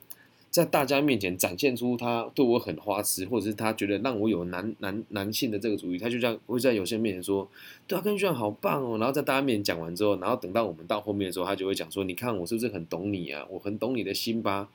[0.55, 7.45] 在大家面前展现出他对我很花痴，或者是他觉得让我有男男男性的这个主意，他就这样会在有些人面前说，
[7.85, 8.97] 对啊，跟学长好棒哦。
[8.97, 13.45] 然后在大家面前讲完之后，然后等到我们到后面的时候，他就会讲说，你看我是不是很懂你啊？
[13.49, 14.69] 我很懂你的心吧？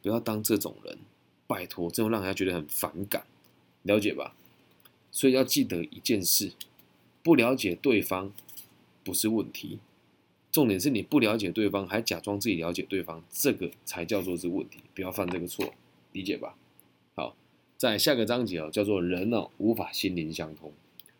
[0.00, 0.96] 不要当这种人，
[1.46, 3.22] 拜托，这种让人家觉得很反感，
[3.82, 4.34] 了解吧？
[5.12, 6.52] 所以要记得一件事：
[7.22, 8.32] 不了解对方
[9.04, 9.80] 不是问题，
[10.52, 14.80] 重点是你不了解对方还假装自己了解对方，这个才叫做是问题。
[14.94, 15.72] 不要犯这个错，
[16.12, 16.56] 理解吧？
[17.14, 17.36] 好，
[17.76, 20.72] 在下个章节哦，叫做人哦无法心灵相通。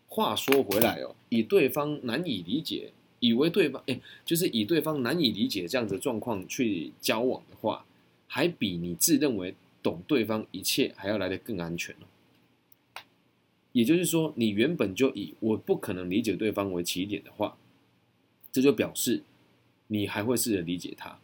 [0.08, 7.84] 话说回来哦，以对方难以理解，以为对方哎，就是以对方难以理解这样子状况去交往的话，
[8.26, 13.02] 还比你自认为懂对方一切还要来得更安全哦。
[13.70, 17.56] 也就是说，你原本就以我不可能理解对方为起点的话，
[18.52, 19.22] 这就表示
[19.88, 21.18] 你还会试着理解他。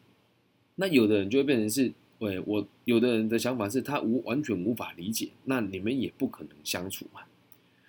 [0.76, 7.22] 那有的人就会变成是，喂，我有的人的想法是他无完全无法理解，那你们也不可能相处嘛。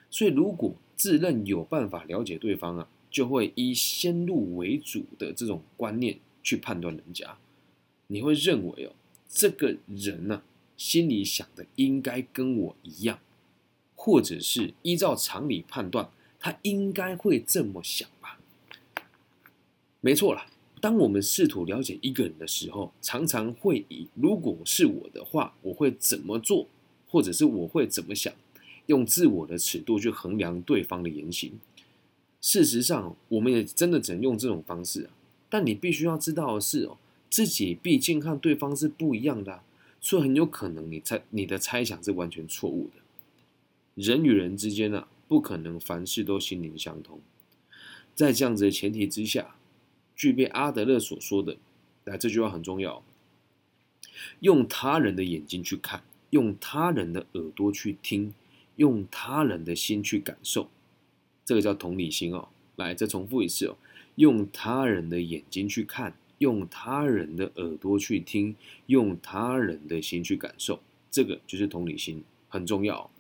[0.10, 7.38] 所以，如果自认有办法了解对方啊，就会以先入为主的这种观念去判断人家，
[8.08, 8.94] 你会认为哦，
[9.28, 10.42] 这个人呢，
[10.76, 13.20] 心里想的应该跟我一样。
[14.00, 16.08] 或者是依照常理判断，
[16.40, 18.08] 他应该会这么想？
[20.08, 20.48] 没错啦。
[20.80, 26.66] 当我们试图了解一个人的时候，常常会以“如果是我的话，我会怎么做”
[27.12, 28.34] 或者是“我会怎么想”，
[28.88, 31.60] 用自我的尺度去衡量对方的言行。
[32.40, 35.12] 事实上，我们也真的只能用这种方式啊。
[35.50, 36.98] 但你必须要知道的是哦，
[37.30, 39.62] 自己毕竟和对方是不一样的，
[40.00, 43.02] 所以很有可能你猜你的猜想是完全错误的。
[43.96, 47.20] 人与人之间呢，不可能凡事都心灵相通。
[48.16, 49.57] 在这样子的前提之下，
[50.18, 51.56] 具备阿德勒所说的，
[52.04, 53.04] 来这句话很重要：
[54.40, 58.34] 用他人的眼睛去看，用他人的耳朵去听，
[58.78, 60.70] 用他人的心去感受，
[61.46, 62.50] 这个叫同理心哦。
[62.76, 63.78] 来，再重复一次哦：
[64.16, 68.56] 用他人的眼睛去看，用他人的耳朵去听，
[68.88, 73.12] 用他人的心去感受，这个就是同理心，很重要。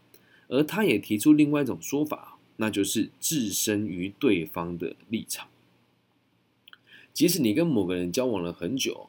[0.47, 5.47] 而他也提出另外一种说法，那就是置身于对方的立场。
[7.17, 9.07] 即使你跟某个人交往了很久，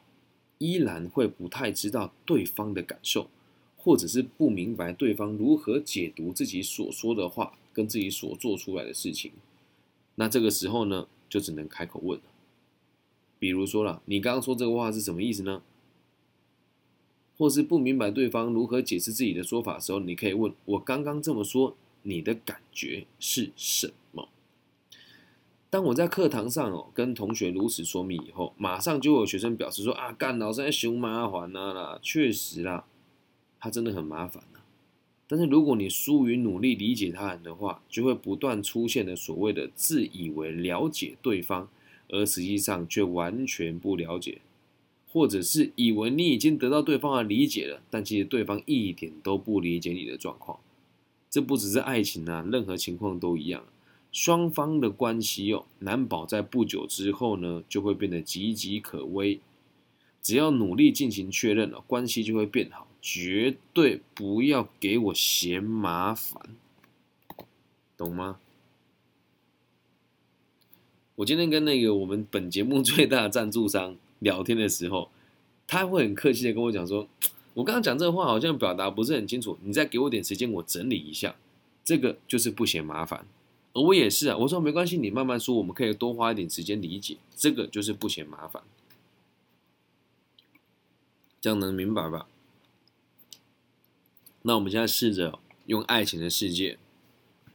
[0.57, 3.29] 依然会不太知道对方的感受，
[3.77, 9.33] 或者是不明白对方如何解读自己所说的话跟自己所做出来的事情。
[10.15, 12.23] 那这个时候呢，就只能开口问了。
[13.37, 15.61] 比如说了，你刚刚说这个话是什么意思呢？
[17.37, 24.27] 或是不明白对方如何解释自己的说法的时候，你可以问我刚刚这么说，你的感觉是什么？
[25.71, 32.85] 当我在课堂上哦跟同学如此说明以后，马上就有学生表示说啊，干老师在熊麻烦啊啦，确实啦，
[33.59, 34.65] 他真的很麻烦啊。
[35.27, 41.69] 但是如果你疏于努力理解他人的话，就会不断出现的所谓的自以为了解对方，
[42.07, 44.39] 而实际上却完全不了解。
[45.11, 50.59] 或者是以为你已经得到对方的理解了，但其实对方一点都不理解你的状况。
[51.29, 53.63] 这不只是爱情啊，任何情况都一样。
[54.11, 59.39] 双方的关系哦，难保在不久之后呢，就会变得岌岌可危。
[60.21, 62.87] 只要努力进行确认了，关系就会变好。
[63.01, 66.41] 绝对不要给我嫌麻烦，
[67.95, 68.39] 懂吗？
[71.15, 73.95] 我今天跟那个我们本节目最大的赞助商。
[74.19, 75.09] 聊天的时候，
[75.65, 77.07] 他会很客气的跟我讲说
[77.55, 81.37] ：“我刚刚讲这话好像表达不是很清楚，你再给我点时间，我整理一下。”
[81.85, 83.25] 这个就是不嫌麻烦，
[83.73, 84.37] 而我也是啊。
[84.37, 87.17] 我说没关系，你慢慢说，我们可以多花一点时间理解。
[87.35, 88.63] 这个就是不嫌麻烦，
[91.39, 92.27] 这样能明白吧？
[94.41, 96.79] 那我们现在试着用爱情的世界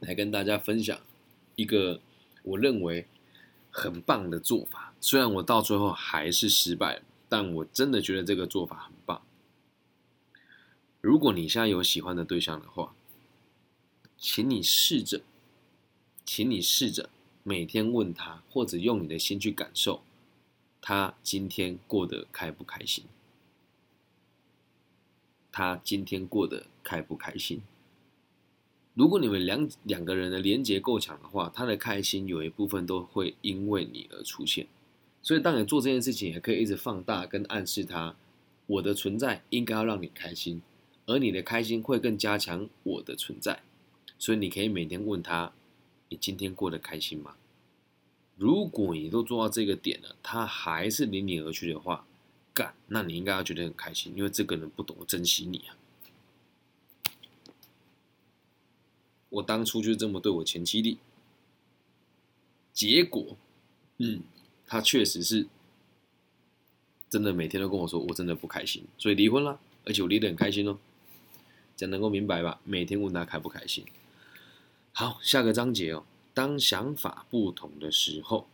[0.01, 1.01] 来跟大家分享
[1.57, 2.01] 一个
[2.43, 3.07] 我认为
[3.71, 4.95] 很棒的做法。
[5.01, 9.23] 虽然我到最后还是失败了，但我真的觉得这个做法很棒。
[11.01, 12.95] 如果你现在有喜欢的对象的话，
[14.17, 15.21] 请你试着，
[16.25, 17.11] 请你试着
[17.43, 20.03] 每天问他，或者用你的心去感受，
[20.81, 23.05] 他今天过得开不开心？
[25.53, 27.63] 他今天过得开不开心？
[28.95, 34.67] 如果你们两两个人的连接够强的话，他的开心有一部分都会因为你而出现。
[35.23, 38.15] 所以，当你做这件事情，也可以一直放大跟暗示他，
[38.67, 40.63] 我的存在应该要让你开心，
[41.07, 43.63] 而你的开心会更加强我的存在。
[44.19, 45.53] 所以，你可以每天问他，
[46.09, 47.37] 你今天过得开心吗？
[48.37, 52.05] 如果你都做到这个点了，他还是离你而去的话，
[52.53, 55.77] 干，那你应该要觉得很开心，因为这个人不懂得珍惜你啊。
[59.31, 60.99] 我当初就这么对我前妻的，
[62.73, 63.37] 结果，
[63.99, 64.23] 嗯，
[64.67, 65.47] 他确实是
[67.09, 70.79] 真的每天都跟我说，我真的不开心，所以离婚了，而且我离得很开心哦。
[71.77, 72.61] 这样能够明白吧？
[72.65, 73.85] 每天问他开不开心。
[74.97, 78.47] 好，下个章节哦，当想法不同的时候。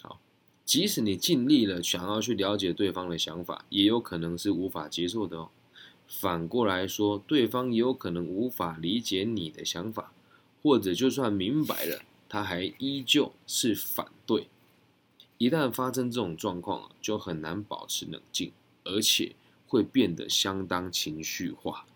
[0.00, 0.20] 好
[0.64, 5.50] 即使你尽力了，想要去了解对方的想法，也有可能是无法接受的哦。
[6.06, 10.12] 反过来说，对方也有可能无法理解你的想法，
[10.62, 14.46] 或者就算明白了，他还依旧是反对。
[15.38, 18.52] 一旦发生这种状况啊，就很难保持冷静，
[18.84, 19.34] 而且
[19.66, 21.86] 会变得相当情绪化。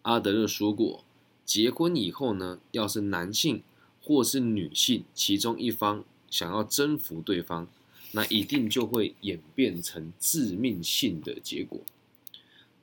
[0.00, 1.04] 阿德勒说过，
[1.48, 3.62] 结婚以后呢，要是男性
[4.02, 6.04] 或是女性其中一方。
[6.30, 7.66] 想要征服对方，
[8.12, 11.80] 那一定就会演变成致命性的结果。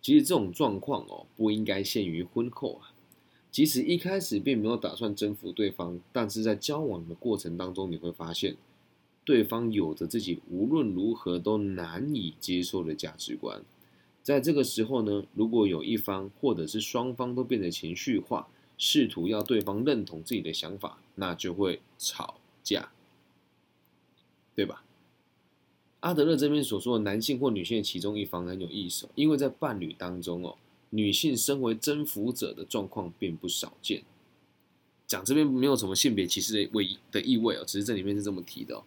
[0.01, 2.89] 其实这种状况哦，不应该限于婚后啊。
[3.51, 8.57] 即使一开始并没有打算征服对方，但是在交往的过程当中，你会发现
[9.23, 13.61] 对方有着自己无论如何都难以接受的价值观。
[14.23, 18.47] 在这个时候呢，如果有一方或者是双方都变得情绪化，
[18.77, 22.91] 试图要对方认同自己的想法，那就会吵架。
[24.55, 24.85] 对吧？
[25.99, 30.55] 阿德勒这边所说的男性或女性的其中一方很有意思，因为在伴侣当中哦，
[30.91, 34.03] 女性身为征服者的状况并不少见。
[35.05, 38.83] 讲这边没有什么性别歧视的味的意味哦，只是这里面是这么提的哦。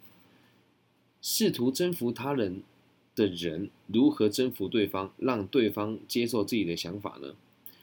[1.20, 2.62] 试图征服他人
[3.14, 7.34] 的人，如何征服对方，让对方接受自己的想法呢？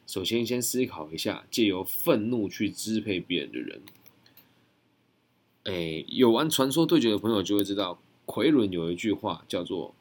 [0.08, 3.82] 首先，先思考一下，借由愤怒去支配别人的人。
[5.64, 9.96] 哎，有玩传说对决的朋友就会知道，奎伦有一句话叫做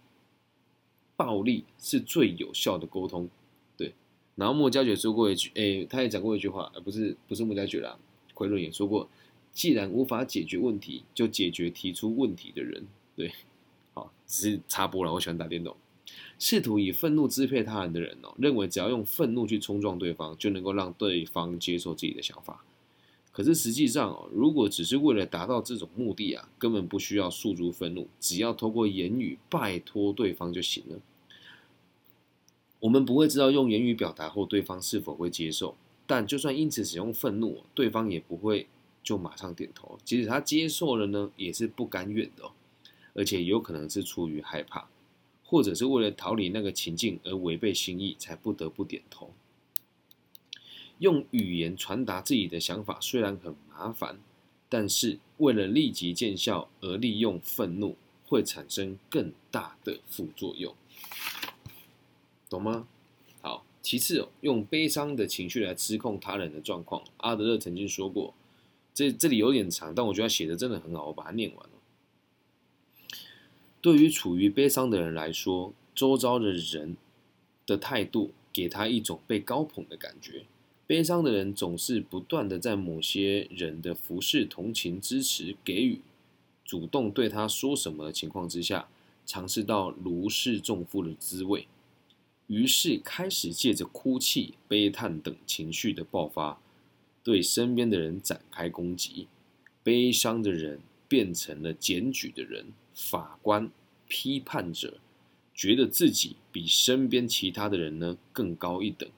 [1.16, 3.30] “暴力是最有效的沟通”。
[3.78, 3.94] 对，
[4.34, 7.98] 然后莫家爵说过一句，哎，他也讲过一句话，而不是不是莫家爵啦，
[8.34, 9.09] 奎伦也说过，
[9.52, 12.86] 既然无法解决问题，就解决提出问题的人。
[13.16, 13.32] 对，
[13.94, 15.12] 好，只是插播了。
[15.14, 15.74] 我喜欢打电动，
[16.39, 22.64] 试图以愤怒支配他人的人哦，认为只要用愤怒去冲撞对方，就能够让对方接受自己的想法。
[23.32, 31.01] 可是实际上哦，如果只是为了达到这种目的啊，根本不需要诉诸愤怒，只要透过言语拜托对方就行了。
[32.80, 35.74] 我们不会知道用言语表达后对方是否会接受，
[36.07, 38.68] 但就算因此使用愤怒，对方也不会
[39.03, 39.99] 就马上点头。
[40.05, 42.51] 即使他接受了呢，也是不甘愿的，
[43.14, 44.87] 而且有可能是出于害怕，
[45.45, 49.30] 或者是为了逃离那个情境而违背心意才不得不点头。
[50.99, 54.18] 用语言传达自己的想法虽然很麻烦，
[54.68, 60.74] 但是为了立即见效而利用愤怒，会产生更大的副作用，
[62.49, 62.86] 懂吗？
[63.42, 68.32] 好，其次，用悲伤的情绪来指控他人的状况，阿德勒曾经说过，
[68.95, 71.66] 这这里有点长，但我觉得写的真的很好，我把它念完。
[73.85, 76.97] 对于处于悲伤的人来说，周遭的人
[77.66, 80.47] 的态度给他一种被高捧的感觉。
[80.87, 86.01] 悲伤的人总是不断的在某些人的服侍、同情、支持、给予、
[86.64, 88.89] 主动对他说什么的情况之下，
[89.26, 91.68] 尝试到如释重负的滋味，
[92.47, 96.59] 于是开始借着哭泣、悲叹等情绪的爆发，
[97.22, 99.26] 对身边的人展开攻击。
[99.82, 103.70] 悲伤的人变成了检举的人、法官、
[104.09, 104.99] 批判者，
[105.55, 109.09] 觉得自己比身边其他的人呢更高一等，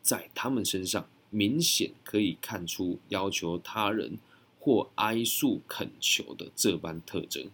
[0.00, 1.06] 在他们身上。
[1.30, 4.18] 明显可以看出要求他人
[4.60, 7.50] 或哀诉恳求的这般特征，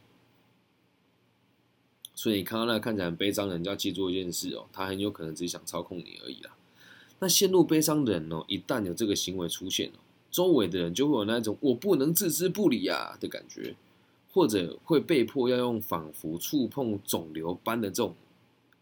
[2.14, 6.55] 所以你看到那看起来很悲伤的人，就要记住一件事哦，他很有可能只是想操控你而已啦。
[7.20, 9.99] 那陷入悲伤的人哦，一旦有这个行为出现哦，
[10.31, 13.74] 周围的人就会有那种我不能置之不理啊的感觉，
[14.33, 18.14] 或者会被迫要用仿佛触碰肿瘤般的这种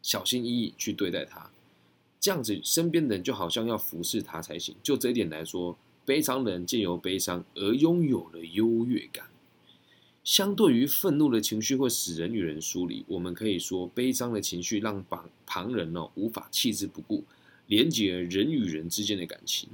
[0.02, 1.50] 小心翼翼去对待他。
[2.20, 4.74] 这样子，身边的人就好像要服侍他才行。
[4.82, 9.26] 就这一点来说，悲伤的人借由悲伤而拥有了优越感。
[10.24, 17.24] 相对于愤怒的情绪会使人与人疏离，我们可以说，悲伤的情绪让旁旁人哦无法弃之不顾，
[17.66, 19.68] 连接人与人之间的感情。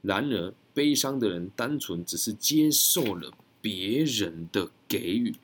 [0.00, 5.34] 然而，悲伤的人单纯只是接受了别人的给予，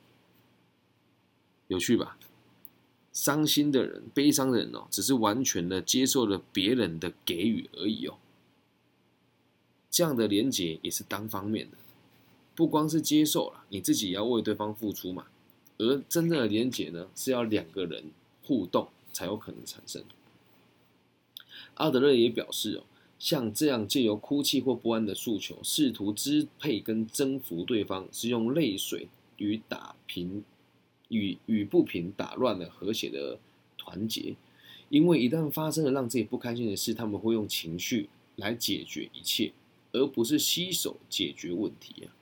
[1.69, 2.19] 有趣吧？
[3.15, 8.19] 伤心的人、悲伤的人哦，只是完全的接受了别人的给予而已哦。
[9.91, 11.79] 这样的连结也是单方面的。
[12.55, 15.27] 不光是接受了，你自己也要为对方付出嘛。
[15.79, 18.11] 而真正的连结呢，是要两个人
[18.45, 20.05] 互动才有可能产生。
[21.75, 22.85] 阿德勒也表示哦，
[23.19, 30.45] 像这样借由哭泣或不安的诉求，试图支配跟征服对方，是用泪水与打平
[31.09, 33.39] 与与不平打乱了和谐的
[33.76, 34.36] 团结。
[34.91, 39.53] 因为一旦发生了让自己不开心的事，他们会用情绪来解决一切，
[39.93, 42.14] 而不是携手解决问题啊。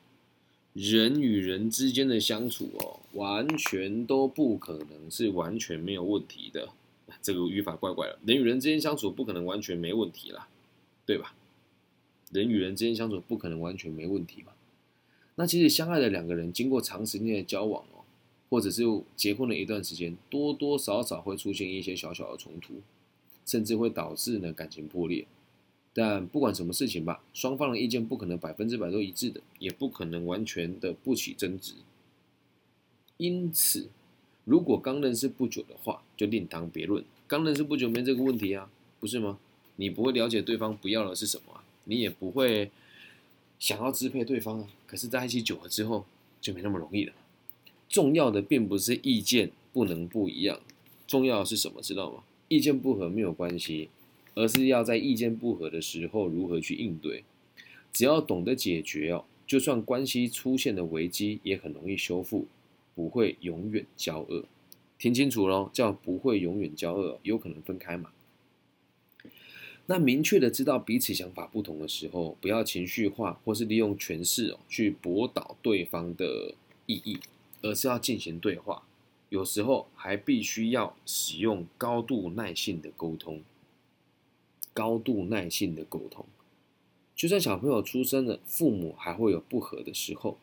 [0.72, 6.68] 人与人之间的相处哦，完全都不可能是完全没有问题的。
[7.22, 8.18] 这个语法怪怪的。
[8.26, 10.48] 人与人之间相处不可能完全没问题啦，
[11.06, 11.34] 对吧？
[12.32, 14.55] 人与人之间相处不可能完全没问题吧？
[15.36, 18.04] 那其实相爱的两个人经过长时间的交往哦，
[18.50, 18.82] 或者是
[19.14, 22.74] 结婚了一段时间，多多少少会出现一些小小的冲突，
[23.44, 25.26] 甚至会导致呢感情破裂。
[25.92, 31.72] 但不管什么事情吧，双方的意见不可能百分之百都一致的，也不可能完全的不起争执。
[33.16, 33.88] 因此，
[34.44, 37.02] 如果刚认识不久的话，就另当别论。
[37.26, 38.70] 刚认识不久没这个问题啊，
[39.00, 39.38] 不是吗？
[39.76, 42.70] 你不会了解对方不要的是什么啊，你也不会
[43.58, 44.68] 想要支配对方啊。
[44.86, 46.04] 可是在一起久了之后，
[46.40, 47.12] 就没那么容易了。
[47.88, 50.60] 重要的并不是意见不能不一样，
[51.06, 51.80] 重要的是什么？
[51.80, 52.22] 知道吗？
[52.48, 53.90] 意见不合没有关系。
[54.38, 57.24] 而是要在意见不合的时候如何去应对，
[57.90, 62.46] 只要懂得解决哦，就算关系出现的危机也很容易修复，
[62.94, 64.44] 不会永远交恶。
[64.98, 68.10] 听清楚喽，叫不会永远交恶，有可能分开嘛？
[69.86, 76.54] 那明确的知道彼此想法不同的时候，不要情绪化或是利用权势哦去驳倒对方的
[76.86, 77.18] 意义，
[77.62, 78.82] 而是要进行对话。
[79.28, 83.42] 有时候还必须要使用高度耐性的沟通。
[84.72, 86.26] 高度耐性的沟通，
[87.14, 90.36] 就算小朋友出生了，父母还会有不和的时候。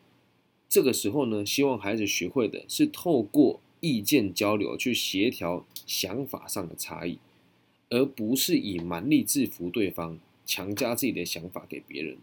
[0.68, 7.18] 这个时候呢，希望孩子学会的是透过意见交流去协调想法上的差异，
[7.90, 12.16] 而不是以蛮力制服对方，强加自己的想法给别人。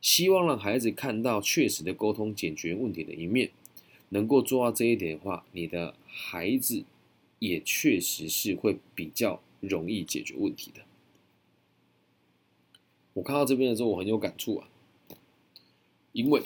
[0.00, 3.50] 希望让孩子看到确实的沟通解决问题的一面，
[4.10, 6.84] 能够做到这一点的话，你的孩子
[7.40, 10.82] 也确实是会比较容易解决问题的。
[13.14, 14.68] 我看到这边的时候，我很有感触啊，
[16.12, 16.42] 因为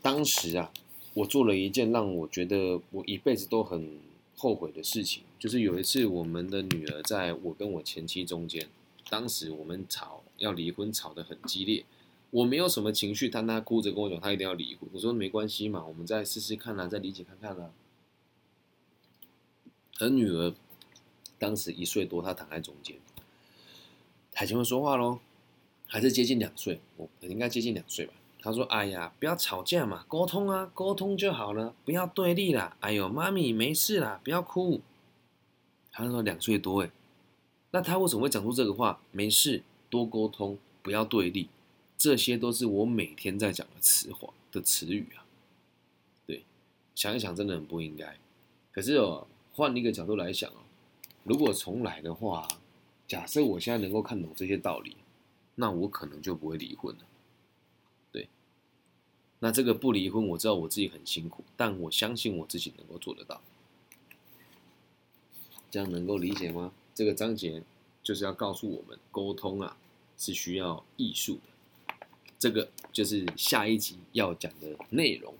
[0.00, 0.72] 当时啊，
[1.14, 4.00] 我做了一件让我觉得我一辈子都很
[4.34, 8.68] 后悔的事情，就是有一次我们的女儿在我跟我前妻中间，
[9.10, 11.84] 当时我们吵要离婚，吵得很激烈，
[12.30, 14.88] 我没有什么情绪，但她哭着跟我讲，她一定要离婚。
[14.92, 17.72] 我说没关系嘛，我们再试试看啊，再理解看看啊。
[19.98, 20.54] 而女儿
[21.40, 22.96] 当时一岁多，她躺在中间，
[24.30, 25.18] 她就会说话喽。
[25.88, 28.14] 还是接近两岁，我应该接近两岁吧。
[28.40, 32.76] 她说：“哎呀，不要吵架嘛，沟通啊，沟通就好了，不要对立啦。
[32.78, 34.80] 哎呦，妈咪没事啦，不要哭。”
[35.92, 36.90] 他说两岁多哎，
[37.70, 39.00] 那他为什么会讲出这个话？
[39.12, 41.48] 没事，多沟通，不要对立，
[41.96, 45.22] 这些都是我每天在讲的词话的词语啊。
[46.26, 46.42] 对，
[46.94, 48.18] 想一想真的很不应该。
[48.72, 50.64] 可是哦，换一个角度来想哦，
[51.22, 52.48] 如果重来的话，
[53.06, 54.96] 假设我现在能够看懂这些道理。
[55.54, 57.02] 那我可能就不会离婚了，
[58.10, 58.26] 对。
[59.38, 63.42] 那这个不离婚，我知道我自己很辛苦，但我相信我自己能够做得到。
[65.72, 66.70] 这样能够理解吗？
[66.94, 67.62] 这个章节
[68.02, 69.74] 就是要告诉我们，沟通啊
[70.18, 71.94] 是需要艺术的。
[72.38, 75.32] 这个就是下一集要讲的内容。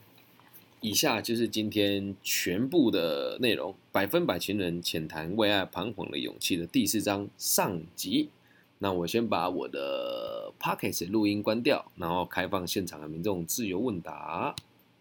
[0.80, 8.30] 以下就是今天全部的内容，《百分百情人浅谈为爱彷徨的勇气》的第四章上集。
[8.78, 14.56] 那我先把我的 p o c k e t 录音关掉，然后开放现场的民众自由问答。